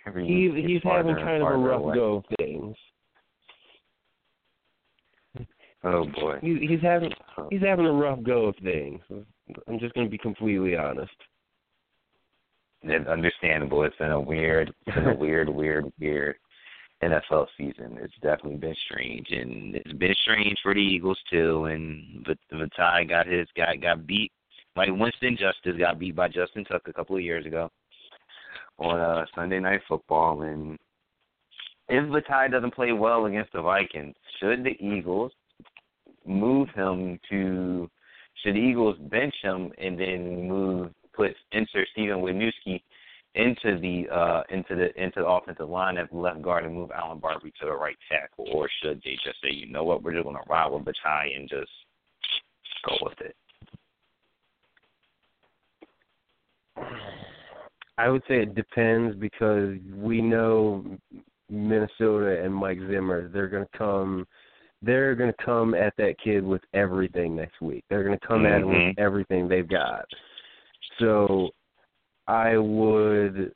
[0.07, 1.95] Every He's week he's farther having kind of a rough away.
[1.95, 2.77] go of things.
[5.85, 6.38] Oh boy.
[6.40, 7.12] He's he's having
[7.51, 9.01] he's having a rough go of things.
[9.68, 11.12] I'm just going to be completely honest.
[12.83, 13.85] It's understandable.
[13.85, 16.37] It's been a weird, it's been a weird, weird, weird
[17.03, 17.99] NFL season.
[18.01, 21.66] It's definitely been strange, and it's been strange for the Eagles too.
[21.66, 24.33] And but Vaitai got his guy got beat.
[24.77, 27.70] Like Winston Justice got beat by Justin Tuck a couple of years ago
[28.79, 30.42] on uh, Sunday Night Football.
[30.42, 30.79] And
[31.88, 35.33] if Vaitai doesn't play well against the Vikings, should the Eagles
[36.27, 37.91] move him to?
[38.43, 42.83] Should the Eagles bench him and then move put insert Stefen Wisniewski
[43.35, 47.19] into the uh into the into the offensive line at left guard and move Allen
[47.19, 50.25] Barbre to the right tackle, or should they just say, you know what, we're just
[50.25, 51.71] gonna ride with Vaitai and just
[52.87, 53.37] go with it?
[57.97, 60.85] I would say it depends because we know
[61.49, 63.29] Minnesota and Mike Zimmer.
[63.29, 64.27] They're to come.
[64.85, 67.85] They're going to come at that kid with everything next week.
[67.88, 68.99] They're going to come at him with Mhm.
[68.99, 70.05] everything they've got.
[70.99, 71.51] So,
[72.27, 73.55] I would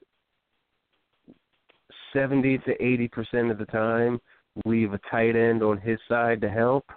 [2.13, 4.21] seventy to eighty percent of the time
[4.65, 6.91] leave a tight end on his side to help,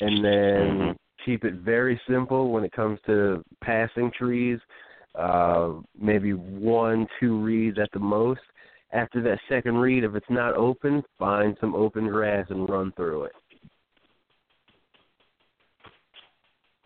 [0.00, 0.96] and then Mhm.
[1.24, 4.60] keep it very simple when it comes to passing trees
[5.14, 8.40] uh, maybe one, two reads at the most.
[8.92, 13.24] After that second read, if it's not open, find some open grass and run through
[13.24, 13.32] it.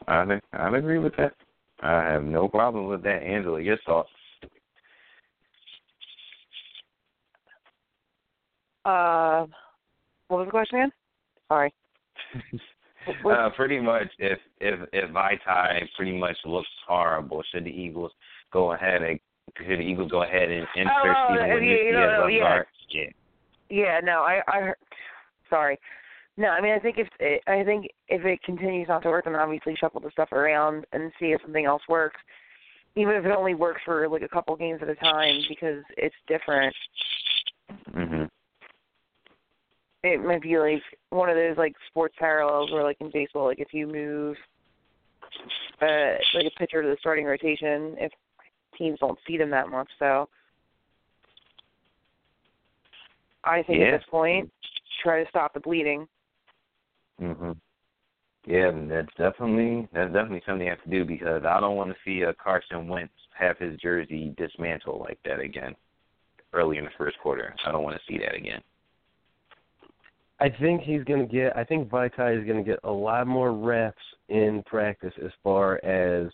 [0.08, 1.32] I'd I'd agree with that.
[1.82, 3.60] I have no problem with that, Angela.
[3.60, 4.08] Your thoughts?
[8.84, 9.46] Uh,
[10.28, 10.92] what was the question again?
[11.48, 11.74] Sorry.
[13.24, 18.10] Uh, pretty much, if if if Vaitai pretty much looks horrible, should the Eagles
[18.52, 19.20] go ahead and
[19.58, 22.62] should the Eagles go ahead and insert Oh, Stefen yeah, Wisniewski as no, yeah.
[22.90, 23.02] Yeah.
[23.68, 24.72] Yeah, no, I, I,
[25.48, 25.78] sorry.
[26.38, 29.24] No, I mean, I think if it, I think if it continues not to work,
[29.24, 32.20] then obviously shuffle the stuff around and see if something else works.
[32.94, 36.14] Even if it only works for like a couple games at a time, because it's
[36.26, 36.74] different.
[37.90, 38.30] Mhm.
[40.02, 43.58] It might be like one of those like sports parallels where, like in baseball, like
[43.58, 44.36] if you move,
[45.80, 48.12] uh, like a pitcher to the starting rotation, if
[48.76, 50.28] teams don't see them that much, so.
[53.42, 53.86] I think Yeah.
[53.86, 54.52] at this point,
[55.02, 56.08] try to stop the bleeding.
[57.20, 57.56] Mhm.
[58.46, 61.96] Yeah, that's definitely that's definitely something they have to do because I don't want to
[62.04, 65.74] see a Carson Wentz have his jersey dismantled like that again
[66.52, 67.54] early in the first quarter.
[67.64, 68.62] I don't want to see that again.
[70.38, 71.56] I think he's going to get.
[71.56, 73.96] I think Vaitai is going to get a lot more reps
[74.28, 76.30] in practice as far as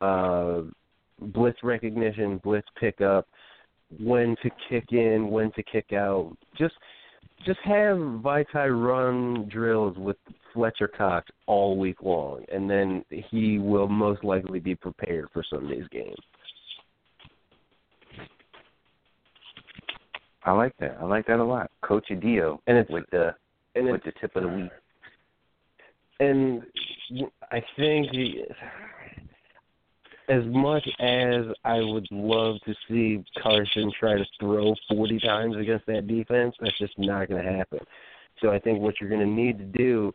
[0.00, 0.62] uh,
[1.20, 3.26] blitz recognition, blitz pickup,
[3.98, 6.36] when to kick in, when to kick out.
[6.56, 6.74] Just,
[7.44, 10.16] just have Vaitai run drills with
[10.52, 15.86] Fletcher Cox all week long, and then he will most likely be prepared for Sunday's
[15.90, 16.14] game.
[20.44, 20.96] I like that.
[21.00, 21.70] I like that a lot.
[21.82, 23.34] Coach Adio And it's with the
[23.74, 24.70] and with it's the tip of the week.
[26.20, 26.62] and
[27.50, 28.44] I think he,
[30.28, 35.86] as much as I would love to see Carson try to throw 40 times against
[35.86, 37.78] that defense, that's just not going to happen.
[38.40, 40.12] So I think what you're going to need to do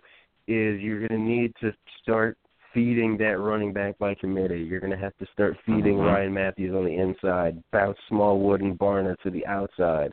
[0.48, 2.38] is you're going to need to start
[2.74, 4.60] feeding that running back by committee.
[4.60, 6.08] You're going to have to start feeding mm-hmm.
[6.08, 10.12] Ryan Mathews on the inside, bounce Smallwood and Barner to the outside,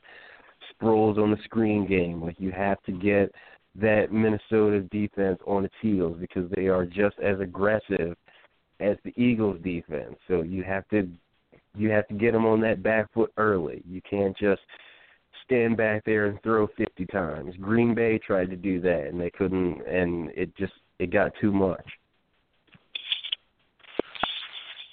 [0.81, 2.23] Sproles on the screen game.
[2.23, 3.33] Like you have to get
[3.77, 8.17] that Minnesota defense on its heels because they are just as aggressive
[8.81, 10.17] as the Eagles defense.
[10.29, 11.09] So you have to
[11.77, 13.83] you have to get them on that back foot early.
[13.88, 14.61] You can't just
[15.45, 17.55] stand back there and throw 50 times.
[17.61, 21.53] Green Bay tried to do that and they couldn't and it just it got too
[21.53, 21.87] much.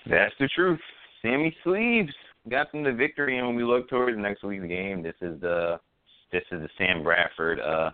[0.08, 0.80] That's the truth.
[1.22, 2.14] Sammy Sleeves
[2.50, 5.40] got them the victory and when we look towards the next week's game, this is
[5.42, 5.80] the
[6.32, 7.92] this is the Sam Bradford uh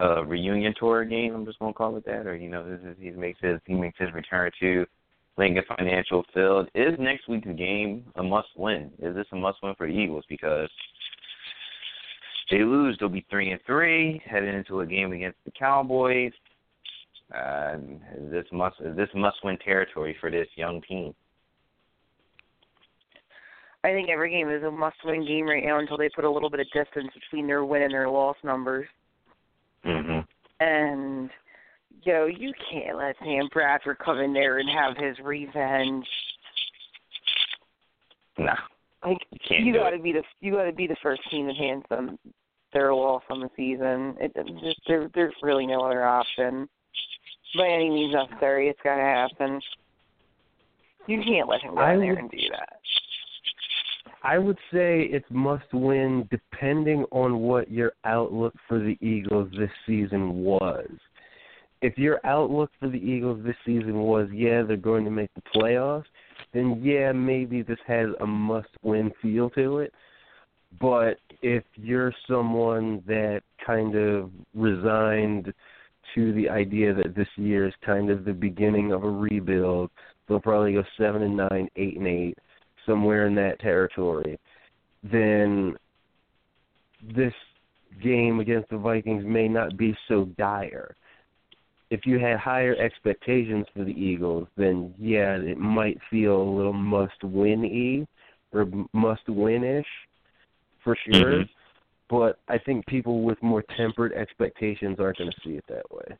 [0.00, 2.96] uh reunion tour game, I'm just gonna call it that, or you know, this is
[3.00, 4.86] he makes his he makes his return to
[5.36, 6.68] Lincoln Financial Field.
[6.74, 8.90] Is next week's game a must win?
[8.98, 10.24] Is this a must win for the Eagles?
[10.28, 10.68] Because
[12.50, 16.32] they lose, they'll be three and three, heading into a game against the Cowboys.
[17.34, 17.78] Uh,
[18.30, 21.14] this must this must win territory for this young team.
[23.82, 26.30] I think every game is a must win game right now until they put a
[26.30, 28.86] little bit of distance between their win and their loss numbers.
[29.84, 30.26] Mhm.
[30.60, 31.30] And
[32.02, 36.06] yo, you can't let Sam Bradford come in there and have his revenge.
[38.38, 38.56] Nah.
[39.04, 39.18] Like
[39.50, 42.18] you, you gotta be the you gotta be the first team that hands them
[42.72, 44.16] their loss on the season.
[44.18, 46.68] It, it just there there's really no other option.
[47.56, 49.60] By any means necessary, it's gotta happen.
[51.06, 52.78] You can't let him go in there and do that.
[54.24, 59.70] I would say it's must win depending on what your outlook for the Eagles this
[59.86, 60.88] season was.
[61.82, 65.42] If your outlook for the Eagles this season was, yeah, they're going to make the
[65.54, 66.06] playoffs,
[66.54, 69.92] then yeah, maybe this has a must win feel to it.
[70.80, 75.52] But if you're someone that kind of resigned
[76.14, 79.90] to the idea that this year is kind of the beginning of a rebuild,
[80.26, 82.38] they'll probably go seven and nine, eight and eight
[82.86, 84.38] somewhere in that territory,
[85.02, 85.76] then
[87.14, 87.32] this
[88.02, 90.94] game against the Vikings may not be so dire.
[91.90, 96.72] If you had higher expectations for the Eagles, then yeah, it might feel a little
[96.72, 98.06] must win y
[98.58, 99.86] or must win ish
[100.82, 101.32] for sure.
[101.32, 101.42] Mm-hmm.
[102.10, 106.16] But I think people with more tempered expectations aren't going to see it that way.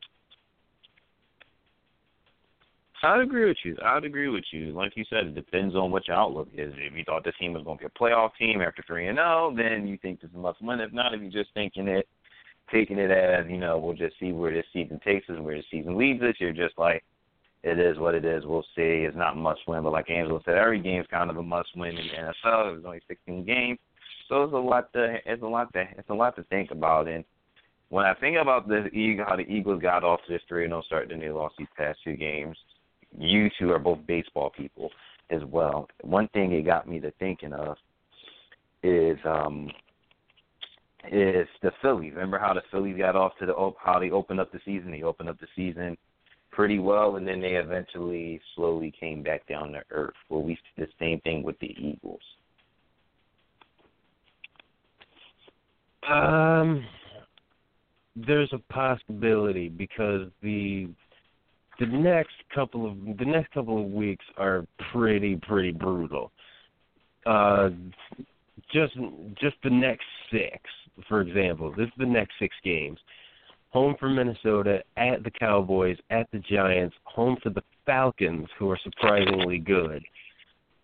[3.03, 3.77] I'd agree with you.
[3.83, 4.71] I'd agree with you.
[4.71, 6.73] Like you said, it depends on what your outlook is.
[6.77, 9.17] If you thought this team was going to be a playoff team after three and
[9.17, 10.79] zero, oh, then you think this is a must win.
[10.79, 12.07] If not, if you're just thinking it,
[12.71, 15.63] taking it as you know, we'll just see where this season takes us, where the
[15.69, 16.35] season leads us.
[16.39, 17.03] You're just like,
[17.63, 18.45] it is what it is.
[18.45, 19.05] We'll see.
[19.05, 21.97] It's not must win, but like Angela said, every game's kind of a must win
[21.97, 22.13] in the
[22.47, 22.73] NFL.
[22.73, 23.79] There's only 16 games,
[24.29, 27.07] so it's a lot to it's a lot to it's a lot to think about.
[27.07, 27.25] And
[27.89, 28.87] when I think about the
[29.27, 31.67] how the Eagles got off this three and zero oh start, then they lost these
[31.77, 32.57] past two games
[33.17, 34.89] you two are both baseball people
[35.29, 35.87] as well.
[36.01, 37.77] One thing it got me to thinking of
[38.83, 39.69] is um
[41.11, 42.13] is the Phillies.
[42.13, 44.91] Remember how the Phillies got off to the how they opened up the season?
[44.91, 45.97] They opened up the season
[46.51, 50.15] pretty well, and then they eventually slowly came back down to earth.
[50.29, 52.21] Well, we see the same thing with the Eagles.
[56.09, 56.85] Um,
[58.15, 60.87] there's a possibility because the
[61.79, 66.31] the next couple of the next couple of weeks are pretty pretty brutal.
[67.25, 67.69] Uh,
[68.71, 68.93] just
[69.39, 70.59] just the next six,
[71.07, 72.99] for example, this is the next six games.
[73.71, 78.79] Home for Minnesota, at the Cowboys, at the Giants, home for the Falcons, who are
[78.81, 80.01] surprisingly good,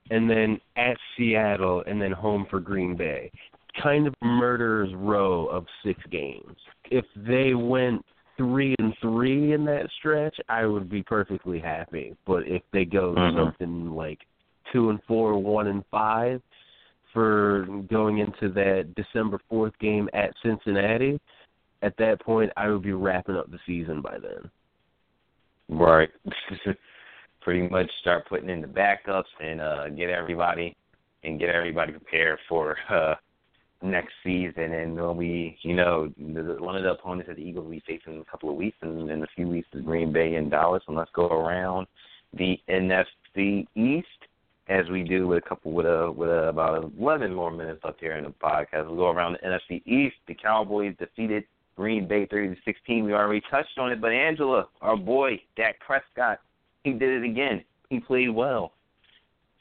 [0.10, 3.32] and then at Seattle, and then home for Green Bay.
[3.82, 6.58] Kind of a murderer's row of six games.
[6.89, 8.04] If they went
[8.41, 12.15] three and three in that stretch, I would be perfectly happy.
[12.25, 13.38] But if they go mm-hmm.
[13.38, 14.19] something like
[14.73, 16.41] two and four, one and five
[17.13, 21.19] for going into that December fourth game at Cincinnati,
[21.84, 24.49] at that point I would be wrapping up the season by then.
[25.70, 26.09] Right.
[27.41, 30.76] Pretty much start putting in the backups and uh get everybody
[31.24, 33.15] and get everybody prepared for uh
[33.82, 37.71] next season, and when we, you know, one of the opponents that the Eagles will
[37.71, 40.36] be facing in a couple of weeks, and in a few weeks is Green Bay
[40.36, 40.84] and Dallas.
[40.88, 41.88] And let's go around
[42.34, 44.07] the NFC East
[44.69, 47.99] as we do with a couple with a with a, about 11 more minutes left
[47.99, 48.88] here in the podcast.
[48.88, 50.15] We'll go around the NFC East.
[50.27, 51.43] The Cowboys defeated
[51.75, 53.03] Green Bay 30 to 16.
[53.03, 56.39] We already touched on it, but Angela, our boy Dak Prescott,
[56.84, 57.63] he did it again.
[57.89, 58.73] He played well.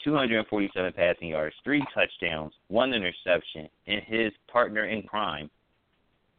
[0.04, 5.50] 247 passing yards, three touchdowns, one interception, and his partner in crime,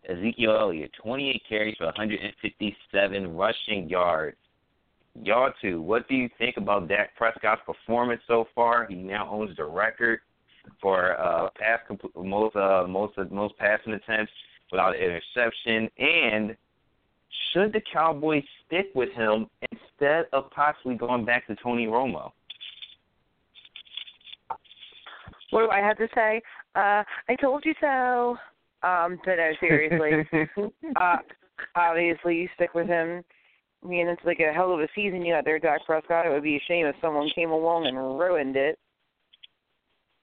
[0.09, 4.37] Ezekiel Elliott, 28 carries for 157 rushing yards.
[5.23, 8.87] Y'all too, what do you think about Dak Prescott's performance so far?
[8.87, 10.21] He now owns the record
[10.81, 14.31] for uh, pass compl- most uh, most most passing attempts
[14.71, 15.89] without an interception.
[15.97, 16.55] And
[17.51, 22.31] should the Cowboys stick with him instead of possibly going back to Tony Romo?
[25.51, 26.41] What do I have to say?
[26.75, 28.37] Uh, I told you so.
[28.83, 30.27] Um, but no, seriously.
[30.95, 31.17] uh,
[31.75, 33.23] obviously, you stick with him.
[33.83, 36.25] I mean, it's like a hell of a season you got there, Dak Prescott.
[36.25, 38.79] It would be a shame if someone came along and ruined it.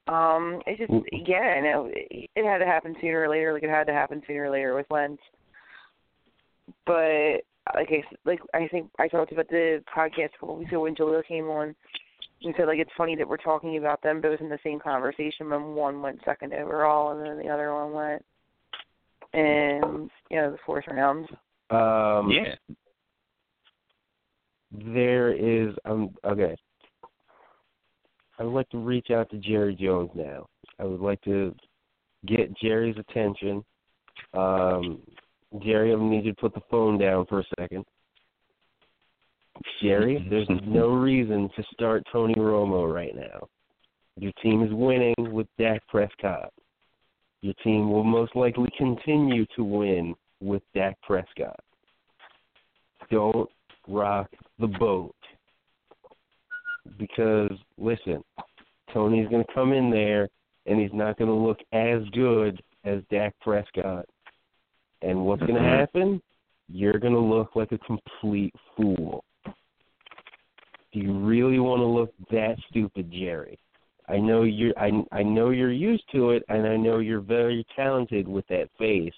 [0.07, 0.91] Um, it just,
[1.27, 3.53] yeah, no, it, it had to happen sooner or later.
[3.53, 5.21] Like it had to happen sooner or later with Wentz.
[6.85, 7.43] But
[7.75, 10.95] like I, like I think I talked about the podcast a couple weeks ago when
[10.95, 11.75] Jaleel came on
[12.43, 15.49] and said like it's funny that we're talking about them both in the same conversation
[15.49, 18.25] when one went second overall and then the other one went
[19.33, 21.27] in you know the fourth round.
[21.69, 22.55] Um, yeah.
[24.71, 26.55] There is um okay.
[28.39, 30.47] I would like to reach out to Jerry Jones now.
[30.79, 31.53] I would like to
[32.25, 33.63] get Jerry's attention.
[34.33, 34.99] Um,
[35.61, 37.85] Jerry, I'm going to need you to put the phone down for a second.
[39.81, 43.47] Jerry, there's no reason to start Tony Romo right now.
[44.17, 46.51] Your team is winning with Dak Prescott.
[47.41, 51.59] Your team will most likely continue to win with Dak Prescott.
[53.09, 53.49] Don't
[53.87, 54.29] rock
[54.59, 55.15] the boat.
[56.97, 58.23] Because, listen,
[58.93, 60.27] Tony's going to come in there
[60.65, 64.05] and he's not going to look as good as Dak Prescott.
[65.01, 65.79] And what's going to mm-hmm.
[65.79, 66.21] happen?
[66.67, 69.23] You're going to look like a complete fool.
[70.91, 73.59] Do you really want to look that stupid, Jerry?
[74.07, 77.65] I know you're I I know you're used to it and I know you're very
[77.75, 79.13] talented with that face.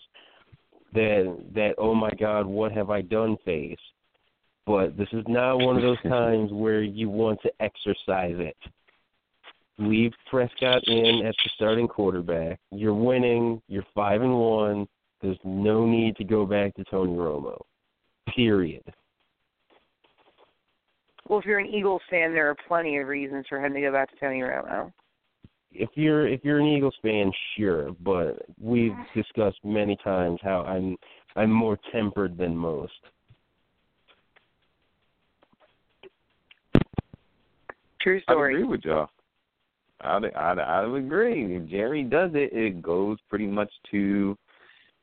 [0.93, 3.79] That that oh my god, what have I done face.
[4.65, 8.57] But this is not one of those times where you want to exercise it.
[9.77, 12.59] Leave Prescott in as the starting quarterback.
[12.71, 14.87] You're winning, you're five and one.
[15.21, 17.59] There's no need to go back to Tony Romo.
[18.35, 18.83] Period.
[21.31, 23.89] Well, if you're an Eagles fan, there are plenty of reasons for him to go
[23.89, 24.91] back to Tony Romo.
[25.71, 29.17] If you're if you're an Eagles fan, sure, but we've mm-hmm.
[29.17, 30.97] discussed many times how I'm
[31.37, 32.91] I'm more tempered than most.
[38.01, 38.53] True story.
[38.53, 39.07] I agree with y'all.
[40.01, 41.55] I'd, I'd, I would agree.
[41.55, 44.37] If Jerry does it, it goes pretty much to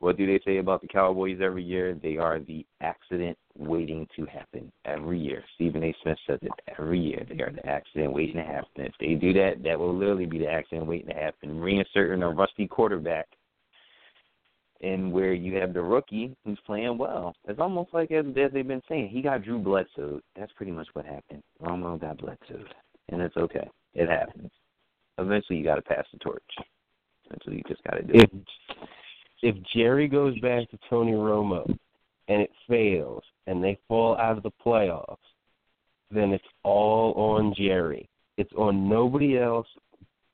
[0.01, 1.95] what do they say about the Cowboys every year?
[1.95, 5.43] They are the accident waiting to happen every year.
[5.57, 5.95] Stephen A.
[6.03, 7.27] Smith says it every year.
[7.29, 8.69] They are the accident waiting to happen.
[8.77, 11.61] If they do that, that will literally be the accident waiting to happen.
[11.61, 13.27] Reinserting a rusty quarterback
[14.81, 17.35] and where you have the rookie who's playing well.
[17.49, 20.21] It's almost like as, as they've been saying, he got Drew Bledsoe.
[20.37, 21.43] That's pretty much what happened.
[21.61, 22.65] Romo got Bledsoe,
[23.09, 23.69] and it's okay.
[23.95, 24.51] It happens.
[25.19, 26.43] Eventually, you got to pass the torch.
[27.29, 28.13] What you just got to do.
[28.15, 28.31] If
[29.43, 31.67] if Jerry goes back to Tony Romo
[32.29, 35.17] and it fails and they fall out of the playoffs,
[36.11, 38.09] then it's all on Jerry.
[38.37, 39.67] It's on nobody else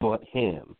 [0.00, 0.76] but him.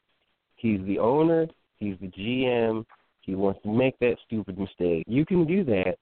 [0.56, 1.46] He's the owner,
[1.78, 2.84] he's the GM,
[3.20, 5.04] he wants to make that stupid mistake.
[5.06, 5.96] You can do that,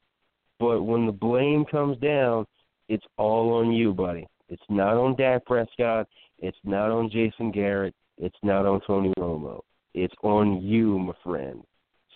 [0.59, 2.47] but when the blame comes down,
[2.89, 4.27] it's all on you, buddy.
[4.49, 6.09] It's not on Dak Prescott,
[6.39, 9.61] it's not on Jason Garrett, it's not on Tony Romo.
[9.95, 11.63] It's on you, my friend.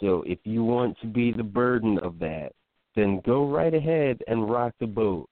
[0.00, 2.52] So if you want to be the burden of that,
[2.94, 5.28] then go right ahead and rock the boat.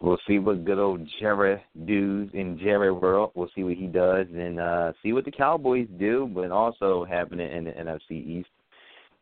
[0.00, 3.32] We'll see what good old Jerry does in Jerry world.
[3.34, 7.50] We'll see what he does and uh see what the Cowboys do, but also happening
[7.50, 8.50] in the NFC East.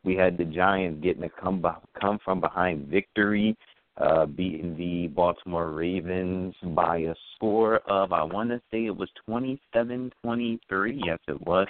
[0.03, 3.55] We had the Giants getting a come by, come from behind victory,
[3.95, 9.09] uh beating the Baltimore Ravens by a score of I want to say it was
[9.25, 11.01] twenty seven twenty three.
[11.05, 11.67] Yes, it was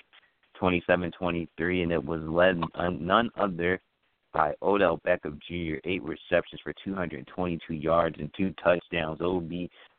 [0.64, 3.82] twenty seven twenty three, and it was led on none other
[4.34, 5.76] by Odell Beckham Jr.
[5.84, 9.20] Eight receptions for 222 yards and two touchdowns.
[9.20, 9.52] OB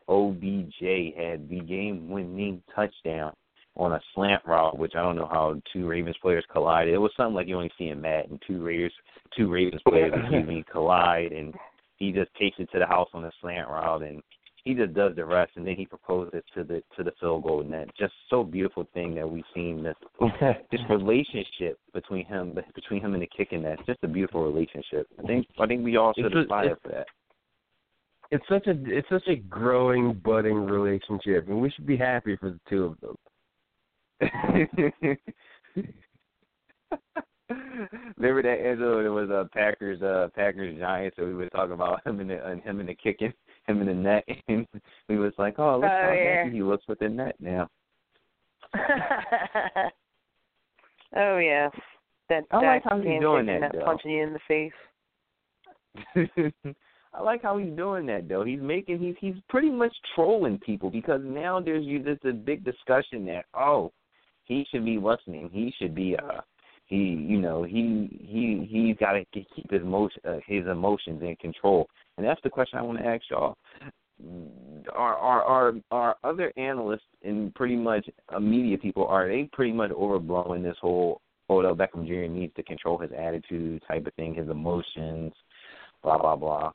[0.08, 3.34] OBJ had the game-winning touchdown
[3.76, 6.94] on a slant route, which I don't know how two Ravens players collided.
[6.94, 8.40] It was something like you only see in Madden.
[8.46, 8.92] Two Raiders,
[9.36, 11.54] two Ravens players, excuse me, collide, and
[11.98, 14.22] he just takes it to the house on a slant route, and
[14.64, 17.62] he just does the rest, and then he proposes to the to the field goal
[17.62, 17.88] net.
[17.98, 19.96] Just so beautiful thing that we've seen this
[20.70, 23.78] this relationship between him between him and the kicking net.
[23.86, 25.06] Just a beautiful relationship.
[25.22, 27.06] I think I think we all should aspire for that.
[28.30, 32.50] it's such a it's such a growing, budding relationship, and we should be happy for
[32.50, 33.16] the two of them.
[38.16, 39.04] Remember that Angelo?
[39.04, 41.16] It was uh, Packers, uh, Packers Giants.
[41.18, 43.32] So we were talking about him and, the him and the kicking,
[43.66, 44.66] him in the net, and
[45.08, 46.48] we was like, "Oh, look Oh, how yeah.
[46.48, 47.68] he looks with the net now."
[51.16, 51.68] oh yeah,
[52.28, 53.84] that I like how he's doing that, though.
[53.84, 54.72] punching you in the face.
[57.14, 58.44] I like how he's doing that though.
[58.44, 62.64] He's making he's he's pretty much trolling people because now there's you there's a big
[62.64, 63.92] discussion that oh
[64.44, 65.48] he should be listening.
[65.52, 66.40] He should be uh
[66.94, 71.36] he you know he he he's got to keep his emotion uh, his emotions in
[71.36, 71.88] control.
[72.16, 73.56] And that's the question I want to ask y'all.
[74.94, 79.72] Are are are are other analysts and pretty much uh, media people are they pretty
[79.72, 81.20] much overblowing this whole
[81.50, 82.32] Odell Beckham Jr.
[82.32, 85.32] needs to control his attitude type of thing, his emotions,
[86.02, 86.70] blah blah blah.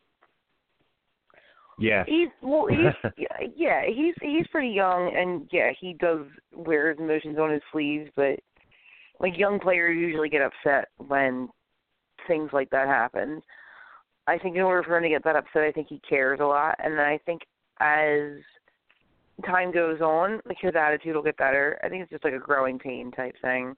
[1.80, 2.04] Yeah.
[2.06, 7.00] He's well, he's yeah, yeah, he's he's pretty young, and yeah, he does wear his
[7.00, 8.12] emotions on his sleeves.
[8.18, 8.42] But
[9.20, 11.50] like young players usually get upset when
[12.28, 13.42] things like that happen.
[14.28, 16.46] I think in order for him to get that upset, I think he cares a
[16.46, 17.42] lot, and then I think
[17.80, 18.34] as
[19.46, 21.80] time goes on, like his attitude will get better.
[21.84, 23.76] I think it's just like a growing pain type thing.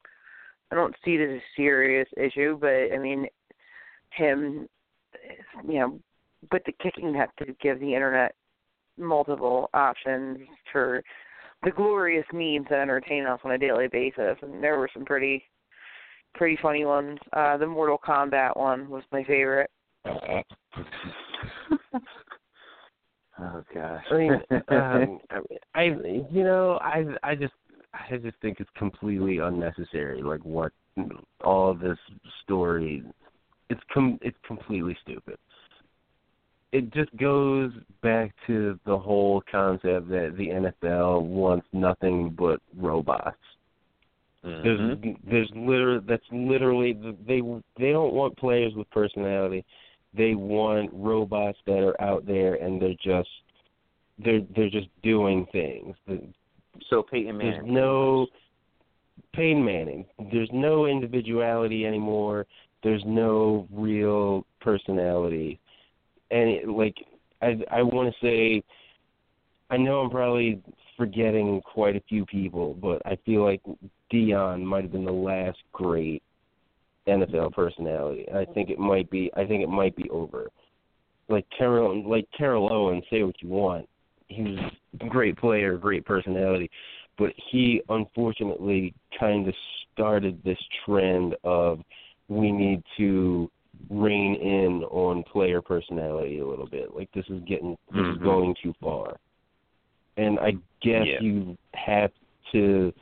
[0.72, 3.28] I don't see it as a serious issue, but I mean,
[4.12, 4.68] him,
[5.68, 6.00] you know,
[6.52, 8.36] with the kicking net to give the internet
[8.98, 10.40] multiple options
[10.72, 11.04] for
[11.64, 15.44] the glorious memes that entertain us on a daily basis, and there were some pretty,
[16.34, 17.20] pretty funny ones.
[17.34, 19.70] Uh, the Mortal Kombat one was my favorite.
[23.40, 24.04] Oh gosh.
[24.12, 24.32] I mean,
[24.70, 25.20] um,
[25.76, 25.84] I
[26.30, 27.54] you know I I just
[27.94, 30.22] I just think it's completely unnecessary.
[30.22, 30.72] Like what
[31.44, 31.98] all this
[32.44, 33.04] story,
[33.70, 35.38] it's com it's completely stupid.
[36.72, 43.38] It just goes back to the whole concept that the NFL wants nothing but robots.
[44.44, 45.18] There's Mhm.
[45.24, 47.42] there's literally that's literally they
[47.78, 49.64] they don't want players with personality.
[50.14, 53.30] They want robots that are out there and they're just
[54.18, 55.96] they're they're just doing things.
[56.90, 57.54] So Peyton Manning.
[57.54, 58.28] There's no
[59.34, 60.06] Peyton Manning.
[60.32, 62.48] There's no individuality anymore.
[62.82, 65.60] There's no real personality.
[66.32, 66.96] And it, like
[67.42, 68.64] I I want to say
[69.70, 70.62] I know I'm probably
[70.98, 73.62] forgetting quite a few people, but I feel like
[74.14, 76.22] Deion might have been the last great
[77.08, 78.28] NFL personality.
[78.34, 80.50] I think it might be I think it might be over.
[81.30, 83.88] Like Terrell like Terrell Owen, say what you want.
[84.28, 84.60] He was
[85.02, 86.70] a great player, great personality,
[87.18, 89.54] but he unfortunately kind of
[89.94, 91.80] started this trend of
[92.28, 93.50] we need to
[93.90, 96.96] rein in on player personality a little bit.
[96.96, 98.24] Like this is getting this is Mhm.
[98.24, 99.18] going too far.
[100.18, 100.52] And I
[100.82, 101.22] guess Yeah.
[101.22, 102.12] you have
[102.52, 102.94] to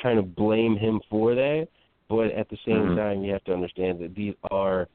[0.00, 1.68] kind of blame him for that,
[2.08, 2.96] but at the same Mhm.
[2.96, 4.88] time you have to understand that these are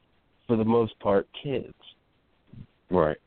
[0.47, 1.73] for the most part kids.
[2.89, 3.17] Right.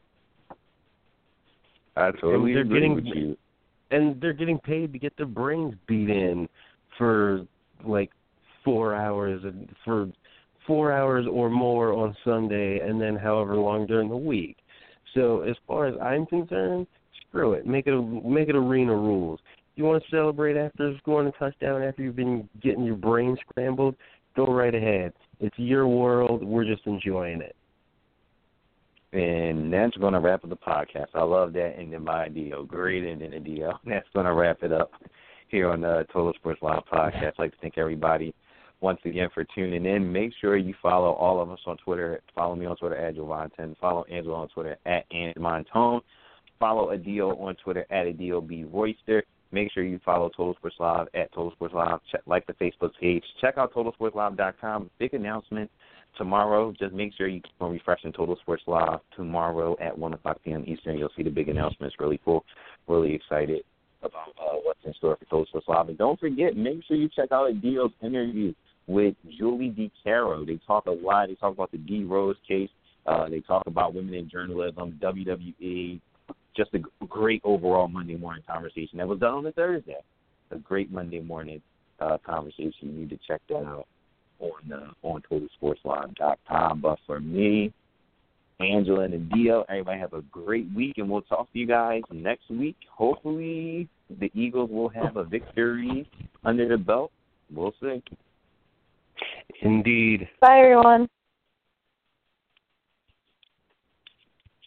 [1.96, 3.36] I totally they're agree getting- with you.
[3.90, 6.48] and they're getting paid to get their brains beat in
[6.96, 7.46] for
[7.84, 8.10] like
[8.62, 10.08] four hours and for
[10.66, 14.56] four hours or more on Sunday and then however long during the week.
[15.14, 16.86] So as far as I'm concerned,
[17.28, 17.66] screw it.
[17.66, 19.40] Make it a make it arena rules.
[19.76, 23.94] You want to celebrate after scoring a touchdown after you've been getting your brain scrambled,
[24.36, 25.12] go right ahead.
[25.38, 27.56] It's your world, we're just enjoying it.
[29.12, 31.06] And that's going to wrap up the podcast.
[31.14, 32.64] I love that ending by deal.
[32.64, 33.80] Great ending deal.
[33.86, 34.92] That's going to wrap it up
[35.48, 37.32] here on the Total Sports Live podcast.
[37.32, 38.34] I'd like to thank everybody
[38.80, 40.12] once again for tuning in.
[40.12, 42.20] Make sure you follow all of us on Twitter.
[42.34, 43.76] Follow me on Twitter at Jovonton.
[43.78, 46.00] Follow Angela on Twitter at Montone.
[46.58, 48.64] Follow Adil on Twitter at Adil B.
[48.64, 49.22] Royster.
[49.52, 51.98] Make sure you follow Total Sports Live at Total Sports Live.
[52.12, 53.24] Check, like the Facebook page.
[53.40, 54.90] Check out TotalSportsLive.com.
[54.98, 55.70] Big announcement
[56.16, 56.72] tomorrow.
[56.78, 60.64] Just make sure you keep on refreshing Total Sports Live tomorrow at 1 o'clock p.m.
[60.66, 60.98] Eastern.
[60.98, 61.96] You'll see the big announcements.
[61.98, 62.44] Really cool.
[62.86, 63.62] Really excited
[64.02, 65.88] about uh, what's in store for Total Sports Live.
[65.88, 68.54] And don't forget, make sure you check out Adil's interview
[68.90, 69.70] with Julie
[70.04, 70.44] DiCaro.
[70.44, 71.28] They talk a lot.
[71.28, 72.68] They talk about the D Rose case.
[73.06, 76.00] Uh, they talk about women in journalism, WWE.
[76.56, 79.96] Just a great overall Monday morning conversation that was done on a Thursday.
[80.50, 81.62] A great Monday morning
[82.00, 82.72] uh, conversation.
[82.80, 83.86] You need to check that out
[84.40, 86.80] on uh, on TotalSportsLive.com.
[86.80, 87.72] But for me,
[88.58, 92.50] Angela and Dio, everybody have a great week, and we'll talk to you guys next
[92.50, 92.76] week.
[92.90, 93.88] Hopefully,
[94.18, 96.10] the Eagles will have a victory
[96.44, 97.12] under the belt.
[97.54, 98.02] We'll see.
[99.62, 100.28] Indeed.
[100.40, 101.08] Bye, everyone.